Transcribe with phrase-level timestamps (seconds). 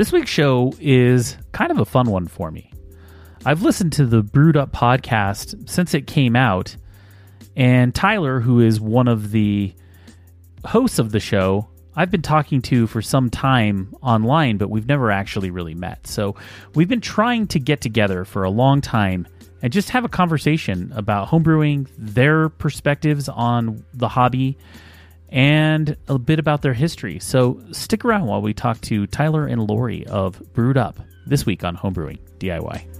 [0.00, 2.72] This week's show is kind of a fun one for me.
[3.44, 6.74] I've listened to the Brewed Up podcast since it came out,
[7.54, 9.74] and Tyler, who is one of the
[10.64, 15.10] hosts of the show, I've been talking to for some time online, but we've never
[15.10, 16.06] actually really met.
[16.06, 16.34] So
[16.74, 19.28] we've been trying to get together for a long time
[19.60, 24.56] and just have a conversation about homebrewing, their perspectives on the hobby,
[25.30, 27.18] and a bit about their history.
[27.18, 31.64] So stick around while we talk to Tyler and Lori of Brewed Up this week
[31.64, 32.99] on Homebrewing DIY.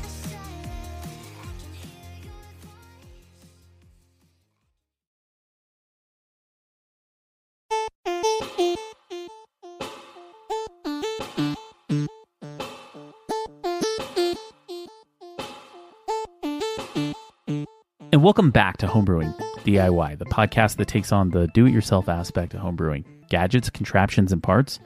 [18.13, 19.33] And welcome back to Homebrewing
[19.63, 24.33] DIY, the podcast that takes on the do it yourself aspect of homebrewing gadgets, contraptions,
[24.33, 24.81] and parts.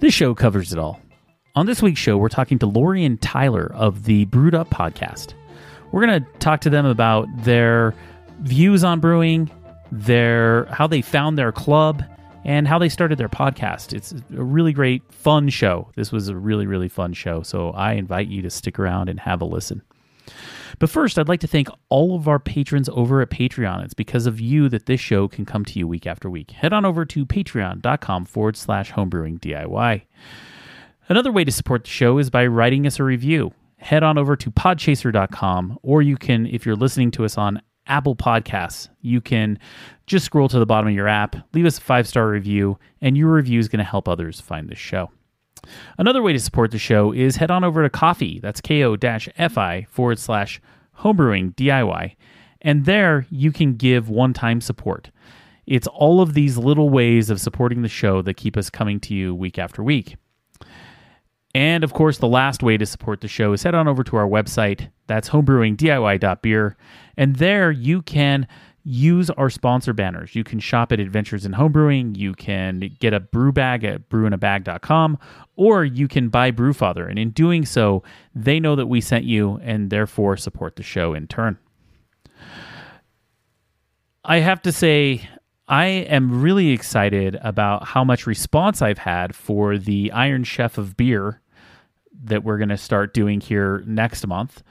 [0.00, 1.00] This show covers it all.
[1.54, 5.32] On this week's show, we're talking to Lori and Tyler of the Brewed Up podcast.
[5.92, 7.94] We're going to talk to them about their
[8.40, 9.50] views on brewing,
[9.90, 12.04] their how they found their club,
[12.44, 13.94] and how they started their podcast.
[13.94, 15.90] It's a really great, fun show.
[15.96, 17.42] This was a really, really fun show.
[17.42, 19.80] So I invite you to stick around and have a listen.
[20.78, 23.84] But first, I'd like to thank all of our patrons over at Patreon.
[23.84, 26.52] It's because of you that this show can come to you week after week.
[26.52, 30.02] Head on over to patreon.com forward slash homebrewing DIY.
[31.08, 33.52] Another way to support the show is by writing us a review.
[33.78, 38.14] Head on over to podchaser.com, or you can, if you're listening to us on Apple
[38.14, 39.58] Podcasts, you can
[40.06, 43.16] just scroll to the bottom of your app, leave us a five star review, and
[43.16, 45.10] your review is going to help others find this show.
[45.98, 48.40] Another way to support the show is head on over to Ko-fi.
[48.40, 50.60] That's ko-fi forward slash
[50.98, 52.16] homebrewing DIY.
[52.62, 55.10] And there you can give one time support.
[55.66, 59.14] It's all of these little ways of supporting the show that keep us coming to
[59.14, 60.16] you week after week.
[61.54, 64.16] And of course, the last way to support the show is head on over to
[64.16, 64.90] our website.
[65.06, 66.76] That's homebrewingdiy.beer.
[67.16, 68.46] And there you can
[68.88, 70.34] use our sponsor banners.
[70.34, 72.16] You can shop at Adventures in Homebrewing.
[72.16, 75.18] You can get a brew bag at brewinabag.com,
[75.56, 77.06] or you can buy Brewfather.
[77.06, 78.02] And in doing so,
[78.34, 81.58] they know that we sent you and therefore support the show in turn.
[84.24, 85.28] I have to say,
[85.68, 90.96] I am really excited about how much response I've had for the Iron Chef of
[90.96, 91.42] Beer
[92.24, 94.62] that we're going to start doing here next month.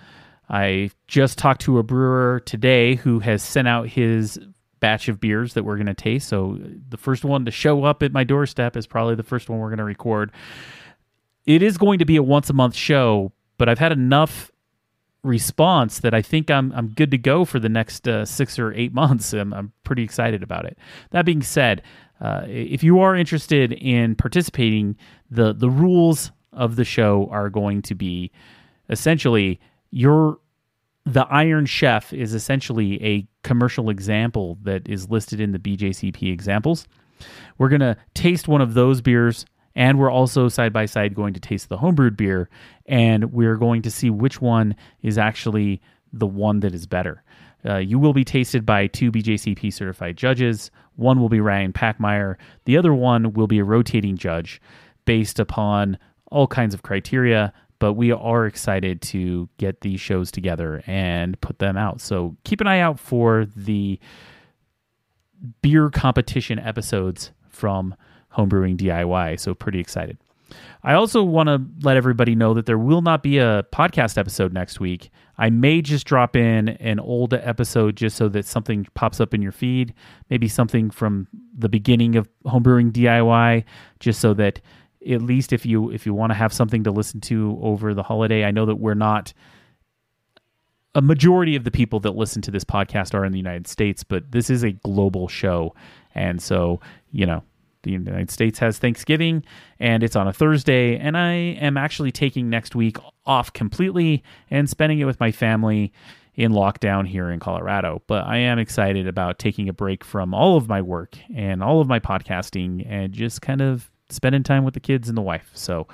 [0.49, 4.39] I just talked to a brewer today who has sent out his
[4.79, 6.29] batch of beers that we're going to taste.
[6.29, 6.59] So
[6.89, 9.69] the first one to show up at my doorstep is probably the first one we're
[9.69, 10.31] going to record.
[11.45, 14.51] It is going to be a once a month show, but I've had enough
[15.23, 18.73] response that I think I'm I'm good to go for the next uh, six or
[18.73, 19.33] eight months.
[19.33, 20.77] I'm, I'm pretty excited about it.
[21.11, 21.81] That being said,
[22.21, 24.95] uh, if you are interested in participating,
[25.29, 28.31] the the rules of the show are going to be
[28.89, 29.59] essentially
[29.91, 30.39] your
[31.05, 36.85] the Iron Chef is essentially a commercial example that is listed in the BJCP examples.
[37.57, 41.33] We're going to taste one of those beers and we're also side by side going
[41.33, 42.49] to taste the homebrewed beer
[42.87, 45.81] and we're going to see which one is actually
[46.11, 47.23] the one that is better.
[47.65, 50.71] Uh, you will be tasted by two BJCP certified judges.
[50.95, 52.35] One will be Ryan Packmeyer.
[52.65, 54.61] The other one will be a rotating judge
[55.05, 55.97] based upon
[56.31, 61.59] all kinds of criteria, but we are excited to get these shows together and put
[61.59, 62.01] them out.
[62.01, 63.99] So keep an eye out for the
[65.61, 67.95] beer competition episodes from
[68.35, 69.39] Homebrewing DIY.
[69.39, 70.17] So pretty excited.
[70.83, 74.53] I also want to let everybody know that there will not be a podcast episode
[74.53, 75.09] next week.
[75.37, 79.41] I may just drop in an old episode just so that something pops up in
[79.41, 79.93] your feed,
[80.29, 81.27] maybe something from
[81.57, 83.65] the beginning of homebrewing DIY,
[83.99, 84.61] just so that
[85.07, 88.03] at least if you if you want to have something to listen to over the
[88.03, 89.33] holiday, I know that we're not
[90.95, 94.03] a majority of the people that listen to this podcast are in the United States,
[94.03, 95.75] but this is a global show.
[96.15, 96.79] And so,
[97.11, 97.43] you know,
[97.83, 99.43] the United States has Thanksgiving
[99.79, 100.97] and it's on a Thursday.
[100.97, 105.93] And I am actually taking next week off completely and spending it with my family
[106.33, 108.01] in lockdown here in Colorado.
[108.07, 111.79] But I am excited about taking a break from all of my work and all
[111.79, 115.49] of my podcasting and just kind of spending time with the kids and the wife.
[115.53, 115.87] So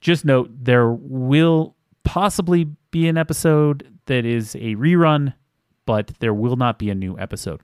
[0.00, 5.34] just note there will possibly be an episode that is a rerun,
[5.86, 7.60] but there will not be a new episode.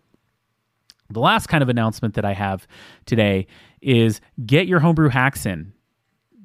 [1.09, 2.67] The last kind of announcement that I have
[3.07, 3.47] today
[3.81, 5.73] is get your homebrew hacks in.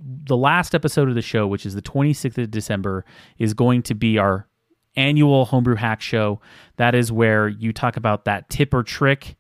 [0.03, 3.05] The last episode of the show, which is the 26th of December,
[3.37, 4.47] is going to be our
[4.95, 6.41] annual homebrew hack show.
[6.77, 9.35] That is where you talk about that tip or trick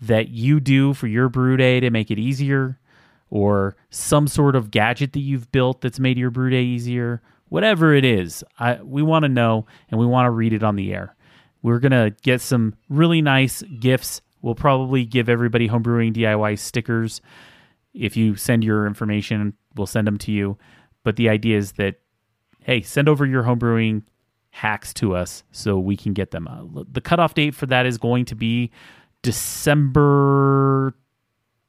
[0.00, 2.78] that you do for your brew day to make it easier
[3.30, 7.94] or some sort of gadget that you've built that's made your brew day easier, whatever
[7.94, 10.92] it is, I, we want to know and we want to read it on the
[10.94, 11.16] air.
[11.62, 14.20] We're going to get some really nice gifts.
[14.42, 17.20] We'll probably give everybody homebrewing DIY stickers.
[17.94, 20.58] If you send your information, we'll send them to you.
[21.02, 21.96] But the idea is that,
[22.60, 24.02] hey, send over your homebrewing
[24.50, 26.48] hacks to us so we can get them.
[26.48, 28.70] Uh, the cutoff date for that is going to be
[29.22, 30.94] December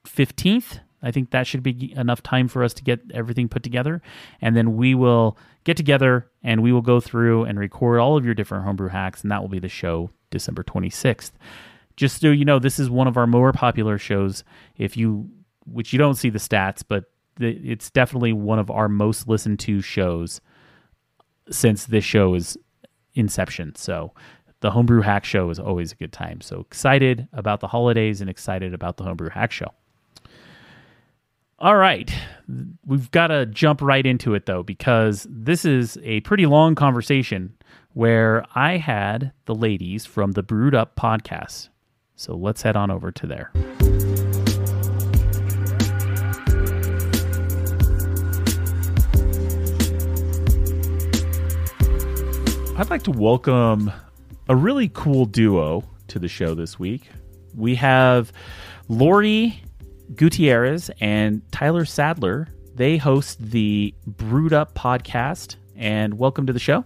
[0.05, 4.01] 15th I think that should be enough time for us to get everything put together.
[4.41, 8.25] And then we will get together and we will go through and record all of
[8.25, 9.21] your different homebrew hacks.
[9.21, 11.31] And that will be the show December 26th.
[11.95, 14.43] Just so you know, this is one of our more popular shows.
[14.77, 15.29] If you,
[15.65, 17.05] which you don't see the stats, but
[17.39, 20.41] it's definitely one of our most listened to shows
[21.49, 22.57] since this show is
[23.13, 23.75] inception.
[23.75, 24.13] So
[24.61, 26.41] the Homebrew Hack Show is always a good time.
[26.41, 29.71] So excited about the holidays and excited about the Homebrew Hack Show.
[31.59, 32.13] All right.
[32.85, 37.55] We've got to jump right into it, though, because this is a pretty long conversation
[37.93, 41.69] where I had the ladies from the Brewed Up podcast.
[42.15, 43.51] So let's head on over to there.
[52.77, 53.91] I'd like to welcome
[54.47, 57.09] a really cool duo to the show this week.
[57.55, 58.31] We have
[58.87, 59.63] Lori
[60.15, 62.47] Gutierrez and Tyler Sadler.
[62.75, 65.55] They host the Brewed Up podcast.
[65.75, 66.83] And welcome to the show.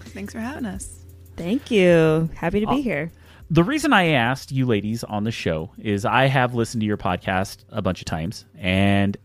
[0.00, 1.04] Thanks for having us.
[1.36, 2.30] Thank you.
[2.34, 3.12] Happy to be uh, here.
[3.50, 6.96] The reason I asked you ladies on the show is I have listened to your
[6.96, 8.44] podcast a bunch of times.
[8.56, 9.16] And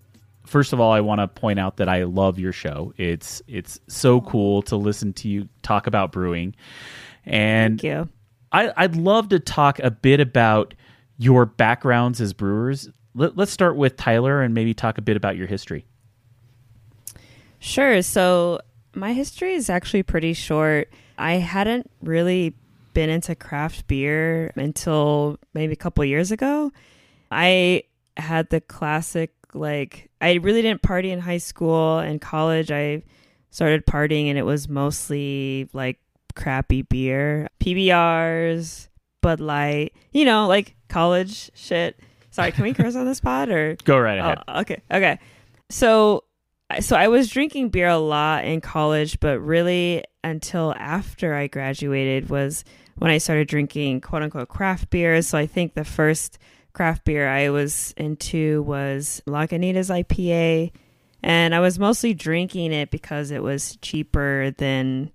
[0.46, 2.93] first of all, I want to point out that I love your show.
[2.98, 6.55] It's it's so cool to listen to you talk about brewing.
[7.25, 8.10] And Thank you.
[8.51, 10.74] I, I'd love to talk a bit about
[11.20, 12.90] your backgrounds as brewers.
[13.14, 15.86] Let, us start with Tyler and maybe talk a bit about your history.
[17.60, 18.02] Sure.
[18.02, 18.62] So,
[18.96, 20.90] my history is actually pretty short.
[21.18, 22.56] I hadn't really
[22.94, 26.72] been into craft beer until maybe a couple years ago.
[27.30, 27.84] I
[28.18, 32.72] had the classic, like, I really didn't party in high school and college.
[32.72, 33.04] I
[33.52, 36.00] started partying, and it was mostly like
[36.36, 38.88] crappy beer, PBRs,
[39.22, 42.00] Bud Light, you know, like college shit.
[42.32, 44.40] Sorry, can we curse on this pod or go right ahead?
[44.48, 45.20] Oh, okay, okay.
[45.70, 46.24] So
[46.80, 52.30] so I was drinking beer a lot in college, but really until after I graduated
[52.30, 52.64] was
[52.98, 55.28] when I started drinking quote unquote craft beers.
[55.28, 56.38] So I think the first
[56.74, 60.72] craft beer I was into was Lagunitas IPA.
[61.22, 65.12] And I was mostly drinking it because it was cheaper than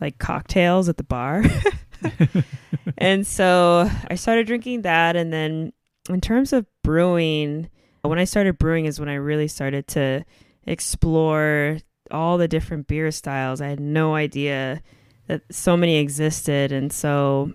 [0.00, 1.44] like cocktails at the bar.
[2.98, 5.16] and so I started drinking that.
[5.16, 5.72] And then
[6.08, 7.70] in terms of brewing,
[8.02, 10.24] when I started brewing is when I really started to
[10.66, 11.78] explore
[12.10, 13.60] all the different beer styles.
[13.60, 14.82] I had no idea
[15.26, 16.72] that so many existed.
[16.72, 17.52] And so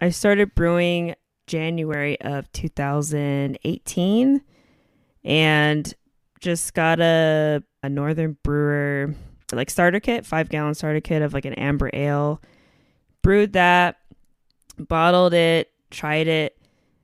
[0.00, 1.14] I started brewing
[1.46, 4.42] January of 2018
[5.24, 5.94] and
[6.40, 9.14] just got a, a Northern Brewer
[9.52, 12.42] like starter kit, five gallon starter kit of like an amber ale.
[13.26, 13.96] Brewed that,
[14.78, 16.56] bottled it, tried it,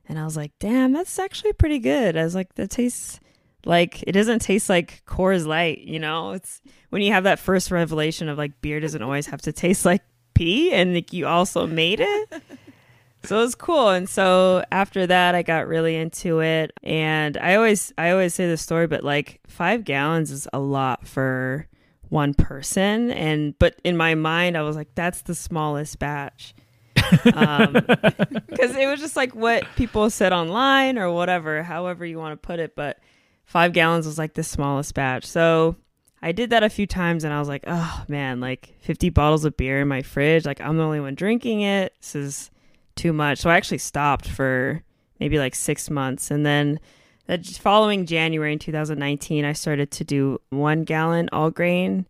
[0.07, 2.15] and I was like, damn, that's actually pretty good.
[2.15, 3.19] I was like, that tastes
[3.65, 6.31] like it doesn't taste like Coors Light, you know?
[6.31, 9.85] It's when you have that first revelation of like beer doesn't always have to taste
[9.85, 10.01] like
[10.33, 12.29] pee and like you also made it.
[13.23, 13.89] so it was cool.
[13.89, 16.71] And so after that I got really into it.
[16.83, 21.07] And I always I always say the story, but like five gallons is a lot
[21.07, 21.67] for
[22.13, 23.11] one person.
[23.11, 26.53] And but in my mind I was like, that's the smallest batch
[26.93, 32.39] because um, it was just like what people said online or whatever, however you want
[32.39, 32.75] to put it.
[32.75, 32.99] But
[33.45, 35.25] five gallons was like the smallest batch.
[35.25, 35.75] So
[36.21, 39.43] I did that a few times and I was like, oh man, like 50 bottles
[39.43, 40.45] of beer in my fridge.
[40.45, 41.93] Like I'm the only one drinking it.
[41.99, 42.51] This is
[42.95, 43.39] too much.
[43.39, 44.83] So I actually stopped for
[45.19, 46.29] maybe like six months.
[46.29, 46.79] And then
[47.27, 52.05] Uh, the following January in 2019, I started to do one gallon all grain.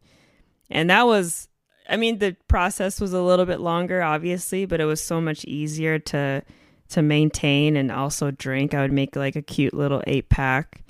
[0.69, 1.47] And that was,
[1.87, 5.45] I mean, the process was a little bit longer, obviously, but it was so much
[5.45, 6.43] easier to
[6.89, 8.73] to maintain and also drink.
[8.73, 10.83] I would make like a cute little eight pack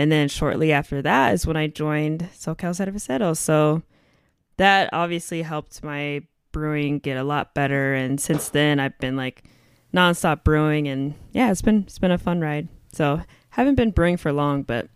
[0.00, 3.36] and then shortly after that is when I joined SoCal Cerveceros.
[3.36, 3.82] So
[4.56, 6.22] that obviously helped my
[6.52, 7.94] brewing get a lot better.
[7.94, 9.44] And since then, I've been like
[9.94, 12.68] nonstop brewing, and yeah, it's been it's been a fun ride.
[12.92, 13.20] So
[13.50, 14.88] haven't been brewing for long, but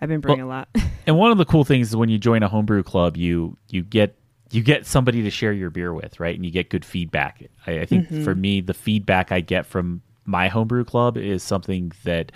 [0.00, 0.68] I've been brewing well, a lot.
[1.06, 3.82] and one of the cool things is when you join a homebrew club, you you
[3.82, 4.16] get
[4.50, 6.34] you get somebody to share your beer with, right?
[6.34, 7.42] And you get good feedback.
[7.66, 8.24] I, I think mm-hmm.
[8.24, 12.32] for me, the feedback I get from my homebrew club is something that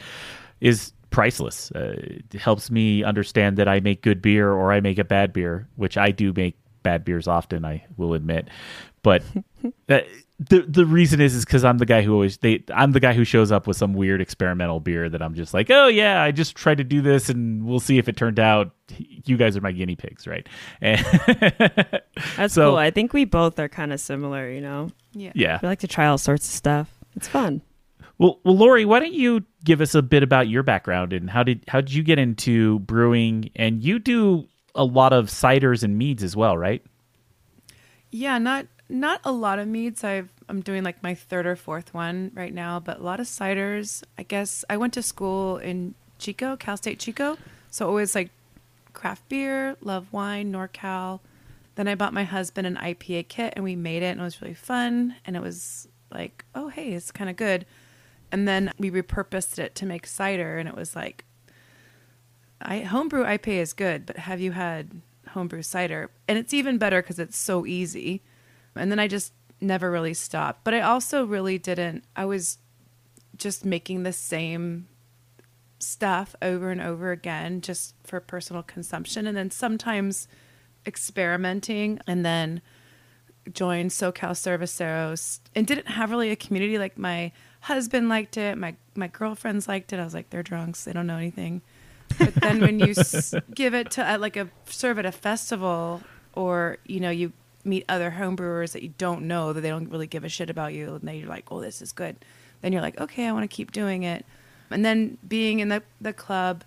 [0.60, 1.70] is priceless.
[1.72, 1.96] Uh,
[2.32, 5.68] it helps me understand that I make good beer or I make a bad beer,
[5.76, 7.64] which I do make bad beers often.
[7.64, 8.48] I will admit,
[9.06, 9.22] but
[9.88, 10.00] uh,
[10.40, 13.12] the the reason is is because I'm the guy who always they I'm the guy
[13.12, 16.32] who shows up with some weird experimental beer that I'm just like, oh yeah, I
[16.32, 18.72] just tried to do this and we'll see if it turned out.
[18.98, 20.44] You guys are my guinea pigs, right?
[20.80, 20.98] And
[22.36, 22.78] That's so, cool.
[22.78, 24.90] I think we both are kind of similar, you know.
[25.12, 25.30] Yeah.
[25.36, 25.60] Yeah.
[25.62, 26.92] We like to try all sorts of stuff.
[27.14, 27.62] It's fun.
[28.18, 31.44] Well, well, Lori, why don't you give us a bit about your background and how
[31.44, 33.52] did how did you get into brewing?
[33.54, 36.84] And you do a lot of ciders and meads as well, right?
[38.10, 40.04] Yeah, not not a lot of meads.
[40.04, 43.26] I've I'm doing like my third or fourth one right now, but a lot of
[43.26, 44.02] ciders.
[44.16, 47.36] I guess I went to school in Chico, Cal State Chico,
[47.70, 48.30] so always like
[48.92, 51.20] craft beer, love wine, NorCal.
[51.74, 54.40] Then I bought my husband an IPA kit and we made it and it was
[54.40, 57.66] really fun and it was like, oh hey, it's kind of good.
[58.32, 61.24] And then we repurposed it to make cider, and it was like,
[62.60, 66.10] I homebrew IPA is good, but have you had homebrew cider?
[66.26, 68.22] And it's even better because it's so easy.
[68.76, 70.64] And then I just never really stopped.
[70.64, 72.04] But I also really didn't.
[72.14, 72.58] I was
[73.36, 74.88] just making the same
[75.78, 80.26] stuff over and over again just for personal consumption and then sometimes
[80.86, 82.62] experimenting and then
[83.52, 87.30] joined SoCal Cerveceros and didn't have really a community like my
[87.60, 88.56] husband liked it.
[88.58, 90.00] My my girlfriends liked it.
[90.00, 90.84] I was like, they're drunks.
[90.84, 91.62] They don't know anything.
[92.18, 96.02] But then when you s- give it to uh, like a serve at a festival,
[96.34, 97.32] or you know you
[97.66, 100.72] meet other homebrewers that you don't know that they don't really give a shit about
[100.72, 102.16] you, and then you're like, oh, this is good.
[102.62, 104.24] Then you're like, okay, I want to keep doing it.
[104.70, 106.64] And then being in the the club,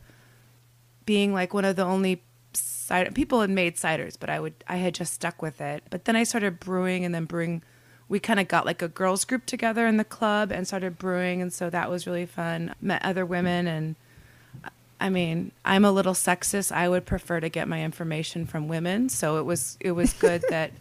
[1.06, 2.22] being like one of the only
[2.54, 5.84] cider people had made ciders, but I would I had just stuck with it.
[5.90, 7.64] But then I started brewing and then brewing
[8.10, 11.42] we kind of got like a girls group together in the club and started brewing
[11.42, 13.96] and so that was really fun met other women and
[15.00, 19.08] i mean i'm a little sexist i would prefer to get my information from women
[19.08, 20.72] so it was it was good that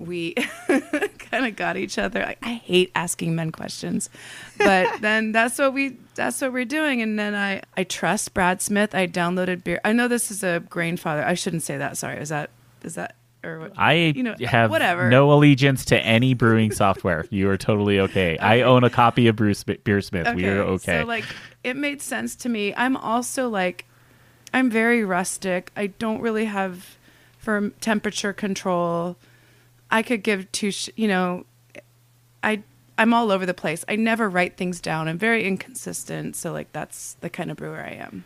[0.00, 0.34] we
[1.18, 4.10] kind of got each other I, I hate asking men questions
[4.58, 8.62] but then that's what we that's what we're doing and then i i trust brad
[8.62, 11.24] smith i downloaded beer i know this is a Brewfather.
[11.24, 12.50] i shouldn't say that sorry is that
[12.82, 15.08] is that or I you know, have whatever.
[15.08, 17.24] no allegiance to any brewing software.
[17.30, 18.34] you are totally okay.
[18.34, 18.38] okay.
[18.38, 20.26] I own a copy of Bruce Beersmith.
[20.26, 20.34] Okay.
[20.34, 21.00] We are okay.
[21.00, 21.24] So like
[21.64, 22.74] it made sense to me.
[22.74, 23.86] I'm also like
[24.52, 25.72] I'm very rustic.
[25.76, 26.98] I don't really have
[27.38, 29.16] for temperature control.
[29.90, 31.44] I could give two, sh- you know,
[32.42, 32.62] I
[32.98, 33.84] I'm all over the place.
[33.88, 35.08] I never write things down.
[35.08, 36.36] I'm very inconsistent.
[36.36, 38.24] So like that's the kind of brewer I am.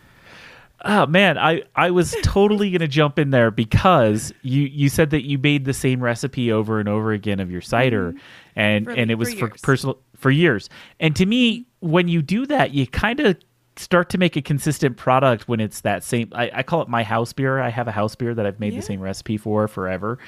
[0.87, 5.25] Oh man, I, I was totally gonna jump in there because you, you said that
[5.25, 8.19] you made the same recipe over and over again of your cider, Mm-hmm.
[8.61, 10.69] and For- and it was for for personal for years.
[11.01, 13.37] And to me, when you do that, you kind of
[13.77, 16.31] start to make a consistent product when it's that same.
[16.35, 17.61] I, I call it my house beer.
[17.61, 18.81] I have a house beer that I've made Yeah.
[18.81, 20.19] the same recipe for forever,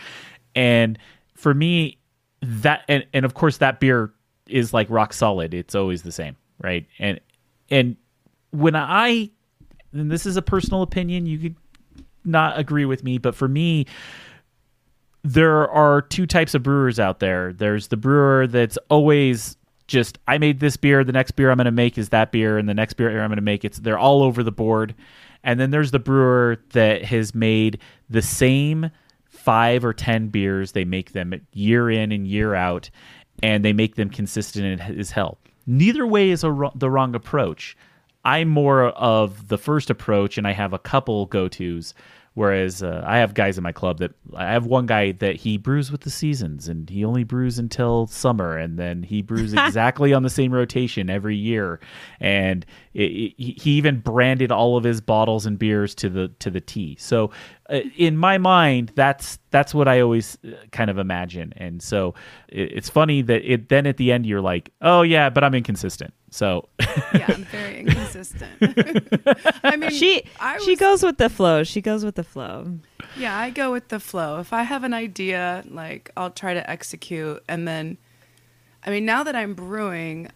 [0.54, 0.98] and
[1.36, 1.98] for me,
[2.42, 4.12] that and and of course that beer
[4.48, 5.54] is like rock solid.
[5.54, 6.86] It's always the same, right?
[6.98, 7.20] And
[7.70, 7.96] and
[8.50, 9.30] when I
[9.92, 11.56] and this is a personal opinion, you could
[12.24, 13.86] not agree with me, but for me,
[15.22, 17.52] there are two types of brewers out there.
[17.52, 21.66] There's the brewer that's always just I made this beer, the next beer I'm going
[21.66, 23.98] to make is that beer, and the next beer I'm going to make it's they're
[23.98, 24.94] all over the board.
[25.42, 27.78] And then there's the brewer that has made
[28.10, 28.90] the same
[29.36, 30.72] five or ten beers.
[30.72, 32.90] They make them year in and year out,
[33.42, 35.38] and they make them consistent as hell.
[35.66, 37.76] Neither way is a, the wrong approach.
[38.24, 41.94] I'm more of the first approach, and I have a couple go tos.
[42.36, 45.56] Whereas uh, I have guys in my club that I have one guy that he
[45.56, 50.12] brews with the seasons, and he only brews until summer, and then he brews exactly
[50.12, 51.80] on the same rotation every year.
[52.20, 56.50] And it, it, he even branded all of his bottles and beers to the to
[56.50, 56.98] the T.
[57.00, 57.30] So
[57.70, 61.54] uh, in my mind, that's that's what I always uh, kind of imagine.
[61.56, 62.12] And so
[62.48, 65.54] it, it's funny that it then at the end you're like, oh yeah, but I'm
[65.54, 66.12] inconsistent.
[66.36, 66.68] So
[67.14, 68.52] Yeah, I'm very inconsistent.
[69.64, 71.64] I mean, She I she goes with the flow.
[71.64, 72.78] She goes with the flow.
[73.16, 74.38] Yeah, I go with the flow.
[74.38, 77.96] If I have an idea, like I'll try to execute, and then,
[78.84, 80.30] I mean, now that I'm brewing,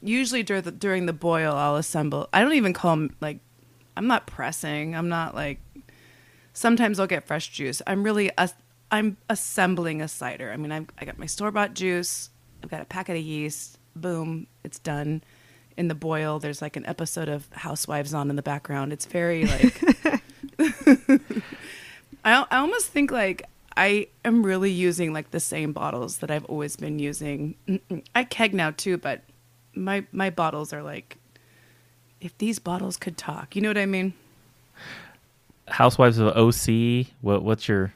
[0.00, 2.30] usually during the, during the boil, I'll assemble.
[2.32, 3.40] I don't even call them like,
[3.98, 4.96] I'm not pressing.
[4.96, 5.60] I'm not like.
[6.54, 7.82] Sometimes I'll get fresh juice.
[7.86, 8.54] I'm really, as
[8.90, 10.50] I'm assembling a cider.
[10.50, 12.30] I mean, I've, I got my store bought juice.
[12.64, 13.77] I've got a packet of yeast.
[14.00, 15.22] Boom, it's done.
[15.76, 18.92] In the boil, there's like an episode of Housewives on in the background.
[18.92, 19.80] It's very like.
[22.24, 23.44] I, I almost think like
[23.76, 27.54] I am really using like the same bottles that I've always been using.
[27.68, 28.04] Mm-mm.
[28.14, 29.22] I keg now too, but
[29.74, 31.16] my my bottles are like
[32.20, 33.54] if these bottles could talk.
[33.54, 34.14] You know what I mean?
[35.68, 37.06] Housewives of OC.
[37.20, 37.92] What what's your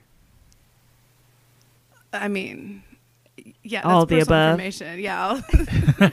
[2.12, 2.82] I mean,
[3.62, 4.60] yeah, that's All the above.
[4.60, 5.00] information.
[5.00, 5.40] Yeah.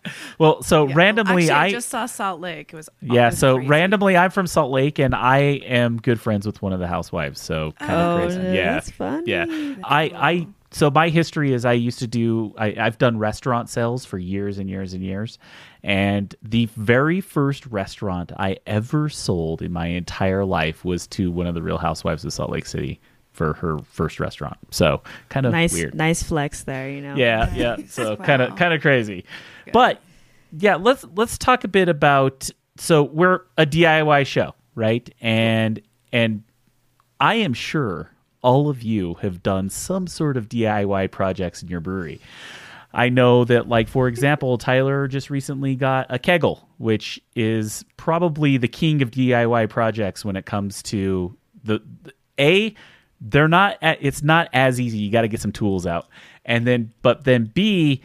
[0.38, 0.62] Well?
[0.62, 0.94] So yeah.
[0.96, 2.72] randomly, Actually, I, I just saw Salt Lake.
[2.72, 3.30] It was yeah.
[3.30, 3.68] So crazy.
[3.68, 7.40] randomly, I'm from Salt Lake, and I am good friends with one of the housewives.
[7.40, 8.56] So kind of oh, crazy.
[8.56, 9.30] Yeah, that's funny.
[9.30, 9.44] yeah.
[9.84, 14.04] I I so my history is I used to do I, I've done restaurant sales
[14.04, 15.38] for years and years and years,
[15.82, 21.46] and the very first restaurant I ever sold in my entire life was to one
[21.46, 23.00] of the Real Housewives of Salt Lake City
[23.32, 24.56] for her first restaurant.
[24.70, 25.94] So kind of nice, weird.
[25.94, 26.90] nice flex there.
[26.90, 27.14] You know.
[27.16, 27.76] Yeah, yeah.
[27.88, 28.24] So Wow.
[28.24, 29.24] kind of kind of crazy.
[29.64, 29.72] Good.
[29.72, 30.00] But
[30.56, 35.08] yeah, let's let's talk a bit about so we're a DIY show, right?
[35.20, 35.80] And
[36.12, 36.42] and
[37.20, 38.10] I am sure
[38.42, 42.20] all of you have done some sort of DIY projects in your brewery.
[42.92, 48.56] I know that like for example, Tyler just recently got a keggle, which is probably
[48.56, 52.74] the king of DIY projects when it comes to the, the a
[53.20, 54.98] they're not it's not as easy.
[54.98, 56.08] You got to get some tools out.
[56.44, 58.02] And then but then B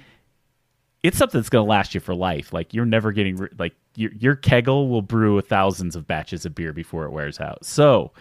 [1.04, 2.52] it's something that's going to last you for life.
[2.52, 6.74] Like you're never getting like your your keggle will brew thousands of batches of beer
[6.74, 7.64] before it wears out.
[7.64, 8.12] So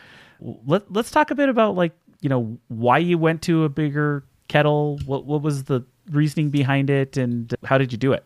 [0.41, 4.25] let let's talk a bit about like you know why you went to a bigger
[4.49, 4.99] kettle.
[5.07, 8.25] What what was the reasoning behind it, and how did you do it?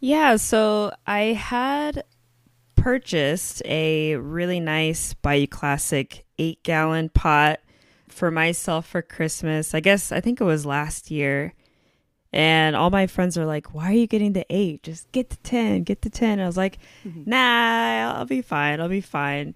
[0.00, 2.04] Yeah, so I had
[2.80, 7.60] purchased a really nice Bayou Classic eight gallon pot
[8.08, 9.74] for myself for Christmas.
[9.74, 11.54] I guess I think it was last year.
[12.32, 14.82] And all my friends are like, Why are you getting the eight?
[14.82, 16.40] Just get the 10, get the 10.
[16.40, 17.28] I was like, mm-hmm.
[17.28, 18.80] Nah, I'll be fine.
[18.80, 19.54] I'll be fine.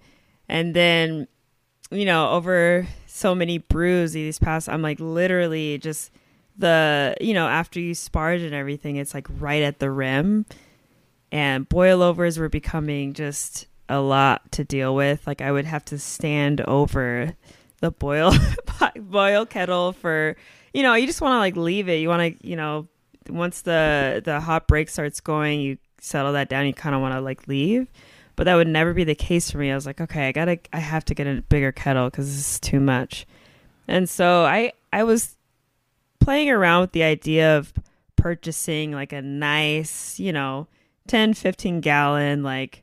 [0.49, 1.29] And then,
[1.91, 6.11] you know, over so many brews these past, I'm like literally just
[6.57, 10.47] the you know after you sparge and everything it's like right at the rim
[11.35, 15.27] and boil overs were becoming just a lot to deal with.
[15.27, 17.35] Like i would have to stand over
[17.81, 18.33] the boil
[18.97, 20.37] boil kettle for
[20.73, 21.97] you know you just want to like leave it.
[21.97, 22.87] You want to you know
[23.29, 27.15] once the the hot break starts going you settle that down you kind of want
[27.15, 27.89] to like leave.
[28.37, 29.73] But that would never be the case for me.
[29.73, 32.53] I was like okay i gotta i have to get a bigger kettle because this
[32.53, 33.27] is too much.
[33.89, 35.37] And so i i was
[36.21, 37.73] playing around with the idea of
[38.15, 40.69] purchasing like a nice, you know,
[41.09, 42.83] 10, 15 gallon, like,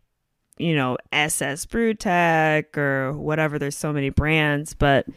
[0.58, 3.58] you know, SS Brewtech or whatever.
[3.58, 5.08] There's so many brands, but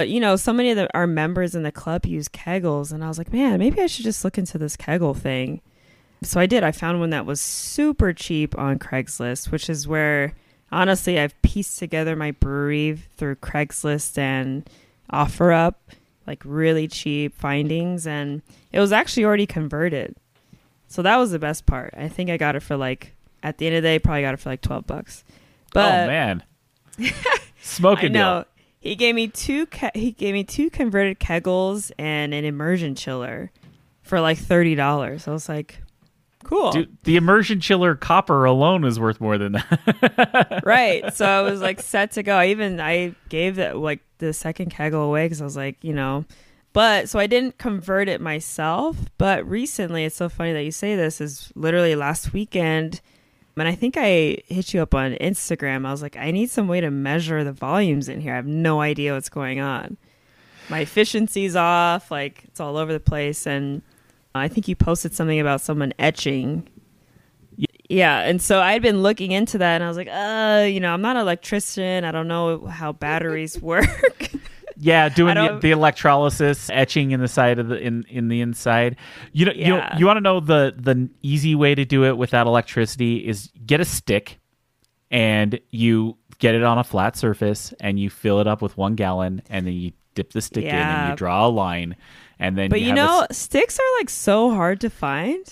[0.00, 3.04] but you know, so many of the, our members in the club use keggles, and
[3.04, 5.60] I was like, man, maybe I should just look into this keggle thing.
[6.22, 6.64] So I did.
[6.64, 10.34] I found one that was super cheap on Craigslist, which is where
[10.72, 14.68] honestly I've pieced together my brewery through Craigslist and
[15.12, 15.74] OfferUp,
[16.26, 18.40] like really cheap findings, and
[18.72, 20.16] it was actually already converted.
[20.90, 21.94] So that was the best part.
[21.96, 24.34] I think I got it for like at the end of the day, probably got
[24.34, 25.24] it for like twelve bucks.
[25.72, 26.42] But oh man,
[27.62, 28.46] smoking I a know deal.
[28.80, 29.66] he gave me two.
[29.66, 33.50] Ke- he gave me two converted keggles and an immersion chiller
[34.02, 35.28] for like thirty dollars.
[35.28, 35.80] I was like,
[36.42, 40.62] cool, Dude, the immersion chiller copper alone is worth more than that.
[40.64, 41.14] right?
[41.14, 42.36] So I was like set to go.
[42.36, 45.92] I even I gave that like the second keggle away because I was like, you
[45.92, 46.24] know.
[46.72, 48.96] But so I didn't convert it myself.
[49.18, 51.20] But recently, it's so funny that you say this.
[51.20, 53.00] Is literally last weekend,
[53.56, 55.86] and I think I hit you up on Instagram.
[55.86, 58.32] I was like, I need some way to measure the volumes in here.
[58.32, 59.96] I have no idea what's going on.
[60.68, 62.10] My efficiency's off.
[62.10, 63.46] Like it's all over the place.
[63.46, 63.82] And
[64.34, 66.68] I think you posted something about someone etching.
[67.88, 70.94] Yeah, and so I'd been looking into that, and I was like, uh, you know,
[70.94, 72.04] I'm not an electrician.
[72.04, 74.30] I don't know how batteries work.
[74.80, 78.96] Yeah, doing the, the electrolysis, etching in the side of the in in the inside.
[79.32, 79.96] You know, you Yeah.
[79.98, 83.80] you want to know the the easy way to do it without electricity is get
[83.80, 84.38] a stick
[85.10, 88.94] and you get it on a flat surface and you fill it up with one
[88.94, 91.94] gallon and then you dip the stick in and you draw a line
[92.38, 95.44] and then But you, you, have a know, sticks are like so hard to find.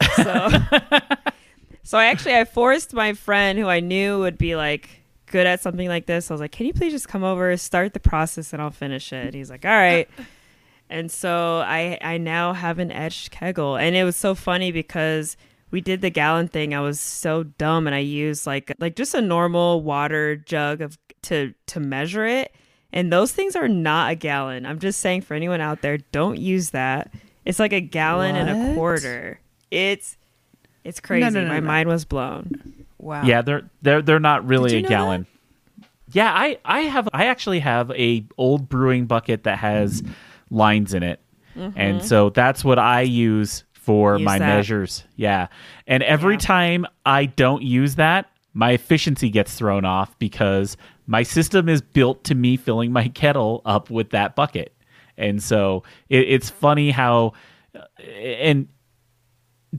[0.16, 0.48] So,
[1.82, 5.03] so I actually I forced my friend who I knew would be like
[5.34, 6.30] good at something like this.
[6.30, 9.12] I was like, "Can you please just come over, start the process, and I'll finish
[9.12, 10.08] it?" And he's like, "All right."
[10.90, 15.36] And so I I now have an etched keggle, and it was so funny because
[15.70, 16.74] we did the gallon thing.
[16.74, 20.98] I was so dumb, and I used like like just a normal water jug of
[21.22, 22.54] to to measure it.
[22.92, 24.66] And those things are not a gallon.
[24.66, 27.10] I'm just saying for anyone out there, don't use that.
[27.46, 29.40] It's like a gallon and a quarter.
[29.70, 30.18] It's
[30.84, 31.22] it's crazy.
[31.24, 31.66] no, no, My no.
[31.66, 32.83] mind was blown.
[33.04, 33.22] Wow.
[33.24, 35.26] Yeah, they're they're they're not really a gallon.
[36.12, 40.02] Yeah, I I have I actually have a old brewing bucket that has
[40.50, 41.20] lines in it,
[41.54, 44.20] and so that's what I use for Mm-hmm.
[44.20, 44.56] Use my that.
[44.56, 45.04] measures.
[45.16, 45.48] Yeah,
[45.86, 46.38] and every Yeah.
[46.38, 52.24] time I don't use that, my efficiency gets thrown off because my system is built
[52.24, 54.74] to me filling my kettle up with that bucket,
[55.18, 57.34] and so it, it's funny how
[58.08, 58.68] and.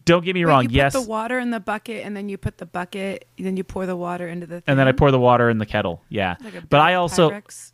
[0.03, 0.63] Don't get me Wait, wrong.
[0.63, 3.55] you put yes, the water in the bucket, and then you put the bucket, then
[3.55, 4.55] you pour the water into the.
[4.55, 6.01] Thing, and then I pour the water in the kettle.
[6.10, 7.71] Yeah, Like a but I also Pyrex?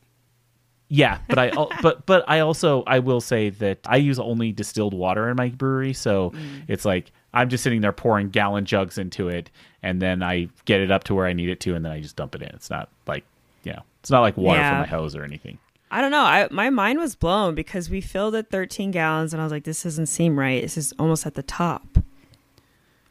[0.88, 4.94] yeah, but I but but I also I will say that I use only distilled
[4.94, 6.64] water in my brewery, so Mm.
[6.68, 9.50] it's like I'm just sitting there pouring gallon jugs into it,
[9.82, 12.02] and then I get it up to where I need it to, and then I
[12.02, 12.50] just dump it in.
[12.50, 13.24] It's not like
[13.64, 14.70] you know, it's not like water Yeah.
[14.72, 15.58] from my hose or anything.
[15.90, 16.24] I don't know.
[16.24, 19.64] I my mind was blown because we filled it 13 gallons, and I was like,
[19.64, 20.62] "This doesn't seem right.
[20.62, 21.98] This is almost at the top."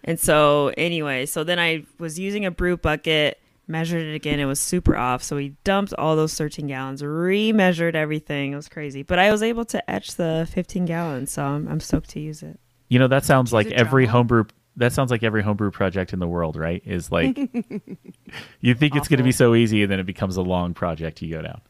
[0.05, 4.41] And so, anyway, so then I was using a brew bucket, measured it again.
[4.41, 5.23] It was super off.
[5.23, 8.53] So we dumped all those 13 gallons, remeasured everything.
[8.53, 11.31] It was crazy, but I was able to etch the 15 gallons.
[11.33, 12.59] So I'm, I'm stoked to use it.
[12.89, 14.19] You know, that sounds like every journal?
[14.19, 14.45] homebrew.
[14.77, 16.83] That sounds like every homebrew project in the world, right?
[16.85, 17.37] Is like
[18.61, 21.23] you think it's going to be so easy, and then it becomes a long project
[21.23, 21.61] you go down.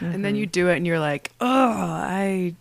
[0.00, 0.50] and then you mm-hmm.
[0.52, 2.54] do it, and you're like, "Oh, I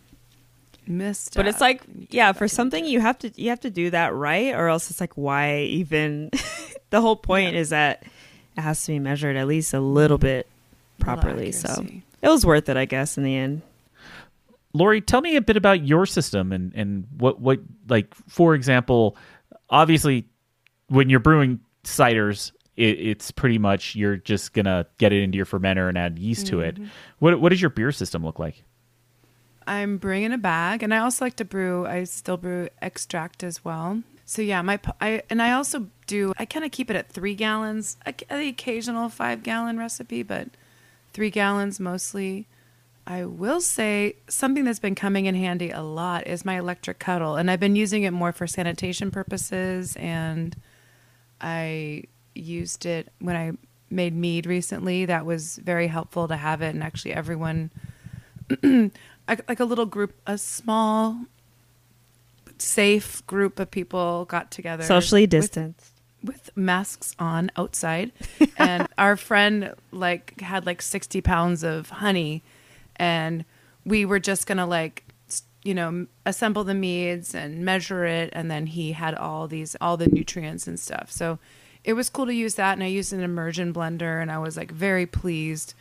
[0.88, 4.14] missed." But it's like, yeah, for something you have to you have to do that
[4.14, 6.32] right, or else it's like, why even?
[6.90, 8.04] the whole point is that
[8.56, 10.48] it has to be measured at least a little bit
[11.00, 11.52] properly.
[11.52, 11.86] So
[12.22, 13.62] it was worth it, I guess, in the end.
[14.74, 19.16] Lori, tell me a bit about your system and, and what, what, like, for example,
[19.70, 20.26] obviously,
[20.88, 25.36] when you're brewing ciders, it, it's pretty much you're just going to get it into
[25.36, 26.78] your fermenter and add yeast to it.
[27.20, 28.64] What, what does your beer system look like?
[29.68, 31.86] I'm brewing in a bag, and I also like to brew.
[31.86, 34.02] I still brew extract as well.
[34.26, 36.34] So yeah, my I and I also do.
[36.38, 37.98] I kind of keep it at three gallons.
[38.06, 40.50] a- The occasional five gallon recipe, but
[41.14, 42.48] three gallons mostly.
[43.06, 47.36] I will say something that's been coming in handy a lot is my electric kettle,
[47.38, 49.96] and I've been using it more for sanitation purposes.
[49.96, 50.56] And
[51.40, 52.04] I
[52.36, 53.52] used it when I
[53.90, 55.06] made mead recently.
[55.06, 57.72] That was very helpful to have it, and actually everyone
[59.28, 61.18] like like a little group, a small,
[62.58, 65.92] safe group of people got together, Socially distanced.
[66.24, 68.12] with masks on outside,
[68.58, 72.44] and our friend like had like sixty pounds of honey,
[72.96, 73.46] and
[73.86, 75.04] we were just gonna like
[75.64, 79.98] you know assemble the meads and measure it, and then he had all these all
[79.98, 81.12] the nutrients and stuff.
[81.12, 81.40] So
[81.84, 84.58] it was cool to use that, and I used an immersion blender, and I was
[84.58, 85.74] like very pleased.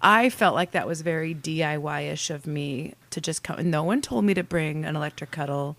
[0.00, 3.70] I felt like that was very DIY ish of me to just come.
[3.70, 5.76] No one told me to bring an electric kettle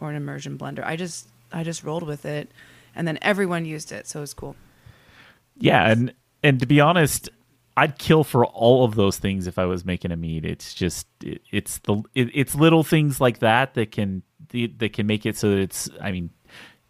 [0.00, 0.84] or an immersion blender.
[0.84, 2.50] I just I just rolled with it,
[2.94, 4.56] and then everyone used it, so it was cool.
[5.56, 7.30] Yeah, and and to be honest,
[7.76, 10.44] I'd kill for all of those things if I was making a mead.
[10.44, 15.06] It's just it, it's the it, it's little things like that that can that can
[15.06, 15.88] make it so that it's.
[16.00, 16.30] I mean,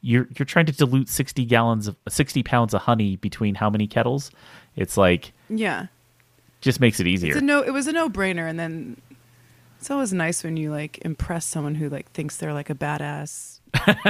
[0.01, 3.87] you're you're trying to dilute sixty gallons of sixty pounds of honey between how many
[3.87, 4.31] kettles?
[4.77, 5.87] It's like Yeah,
[6.65, 7.33] just makes it easier.
[7.33, 7.63] it's a no.
[7.63, 9.01] It was a no brainer, and then
[9.79, 13.61] it's always nice when you like impress someone who like thinks they're like a badass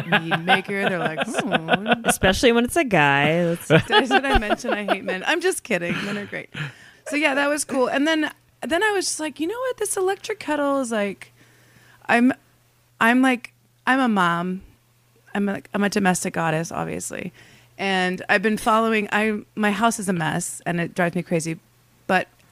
[0.07, 0.89] mead maker.
[0.89, 3.45] They're like, oh, Especially when it's a guy.
[3.45, 4.75] That's, That's what I mentioned.
[4.75, 5.25] I hate men.
[5.27, 5.95] I'm just kidding.
[6.05, 6.51] Men are great.
[7.09, 7.89] So yeah, that was cool.
[7.89, 8.31] And then
[8.63, 9.77] then I was just like, you know what?
[9.77, 11.33] This electric kettle is like,
[12.07, 12.33] I'm,
[13.01, 13.53] I'm like,
[13.87, 14.63] I'm a mom.
[15.35, 17.33] I'm like I'm a domestic goddess, obviously,
[17.77, 19.09] and I've been following.
[19.11, 21.63] I my house is a mess and it drives me crazy, but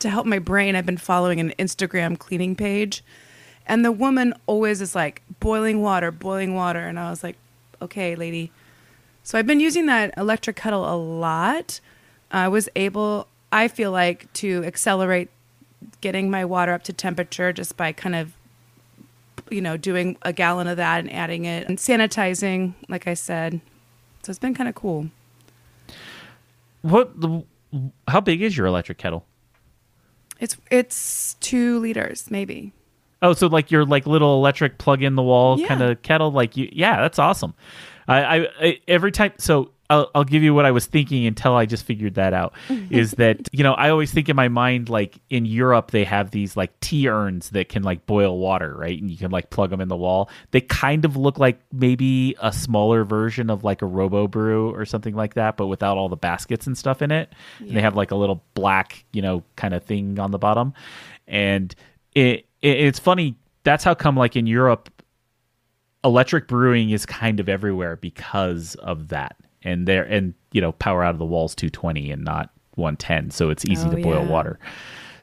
[0.03, 3.03] to help my brain, I've been following an Instagram cleaning page,
[3.67, 7.37] and the woman always is like boiling water, boiling water, and I was like,
[7.81, 8.53] okay, lady.
[9.23, 11.81] So I've been using that electric kettle a lot.
[12.31, 15.31] I was able, I feel like, to accelerate
[16.01, 18.33] getting my water up to temperature just by kind of,
[19.51, 23.61] you know, doing a gallon of that and adding it and sanitizing, like I said.
[24.23, 25.09] So it's been kind of cool.
[26.83, 27.13] what?
[28.09, 29.25] How big is your electric kettle?
[30.43, 32.73] It's it's two liters maybe.
[33.23, 35.69] Oh, so like your like little electric plug in the wall Yeah.
[35.69, 37.55] kind of kettle, like you, yeah, that's awesome.
[38.09, 41.55] I, I, I every time, so I'll, I'll give you what I was thinking until
[41.55, 42.55] I just figured that out.
[42.91, 46.31] is that you know I always think in my mind like in Europe they have
[46.31, 48.99] these like tea urns that can like boil water, right?
[49.01, 50.31] And you can like plug them in the wall.
[50.51, 54.87] They kind of look like maybe a smaller version of like a Robo Brew or
[54.87, 57.33] something like that, but without all the baskets and stuff in it.
[57.59, 60.73] And they have like a little black, you know, kind of thing on the bottom,
[61.27, 61.75] and
[62.15, 63.37] it, it it's funny.
[63.65, 64.91] That's how come like in Europe
[66.05, 69.37] electric brewing is kind of everywhere because of that.
[69.63, 73.51] And there and you know, power out of the walls 220 and not 110, so
[73.51, 74.29] it's easy Oh, to boil yeah.
[74.31, 74.59] water.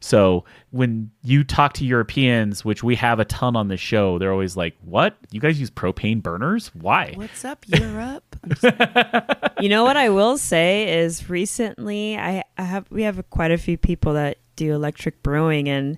[0.02, 4.32] So when you talk to Europeans, which we have a ton on the show, they're
[4.32, 5.18] always like, "What?
[5.32, 6.72] You guys use propane burners?
[6.74, 8.36] Why?" What's up, Europe?
[9.60, 13.58] You know what I will say is recently I, I have we have quite a
[13.58, 15.98] few people that do electric brewing and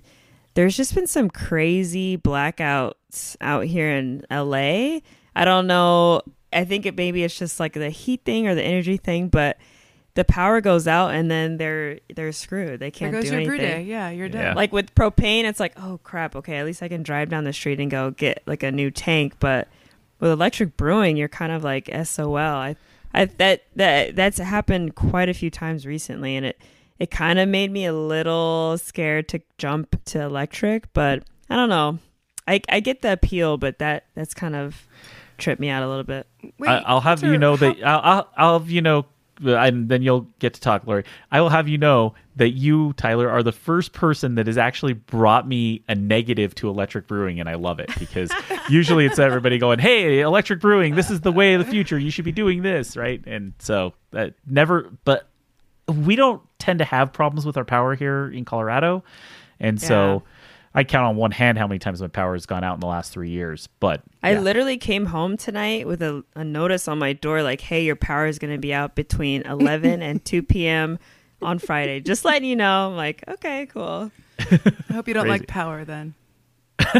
[0.54, 5.00] there's just been some crazy blackouts out here in LA.
[5.34, 6.22] I don't know.
[6.52, 9.56] I think it maybe it's just like the heat thing or the energy thing, but
[10.14, 12.80] the power goes out and then they're they're screwed.
[12.80, 13.84] They can't goes do your brew anything.
[13.86, 13.90] day.
[13.90, 14.42] Yeah, you're Yeah.
[14.48, 14.56] done.
[14.56, 17.52] Like with propane, it's like, oh crap, okay, at least I can drive down the
[17.54, 19.34] street and go get like a new tank.
[19.40, 19.68] But
[20.20, 22.36] with electric brewing, you're kind of like SOL.
[22.36, 22.76] I,
[23.14, 26.60] I that that that's happened quite a few times recently, and it
[27.02, 30.92] it kind of made me a little scared to jump to electric.
[30.92, 31.98] But I don't know.
[32.46, 34.86] I I get the appeal, but that that's kind of
[35.38, 36.28] tripped me out a little bit.
[36.58, 39.06] Wait, I, I'll have you know how- that I'll, I'll, I'll have you know,
[39.42, 41.02] and then you'll get to talk, Lori.
[41.32, 44.92] I will have you know that you, Tyler, are the first person that has actually
[44.92, 48.30] brought me a negative to electric brewing, and I love it because
[48.68, 51.98] usually it's everybody going, "Hey, electric brewing, this is the way of the future.
[51.98, 55.26] You should be doing this, right?" And so that never, but
[55.92, 59.04] we don't tend to have problems with our power here in Colorado,
[59.60, 60.22] and so.
[60.74, 62.86] I count on one hand how many times my power has gone out in the
[62.86, 64.40] last three years, but I yeah.
[64.40, 68.26] literally came home tonight with a, a notice on my door like, hey, your power
[68.26, 70.98] is going to be out between 11 and 2 p.m.
[71.42, 72.00] on Friday.
[72.00, 72.88] Just letting you know.
[72.88, 74.10] I'm like, okay, cool.
[74.38, 75.40] I hope you don't Crazy.
[75.40, 76.14] like power then.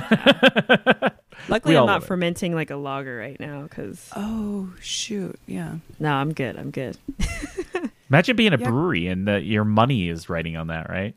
[1.48, 2.06] Luckily, I'm love not it.
[2.06, 5.76] fermenting like a lager right now because Oh shoot, yeah.
[5.98, 6.56] no, I'm good.
[6.56, 6.98] I'm good.
[8.12, 8.68] Imagine being a Yeah.
[8.68, 11.14] brewery and that your money is riding on that, right?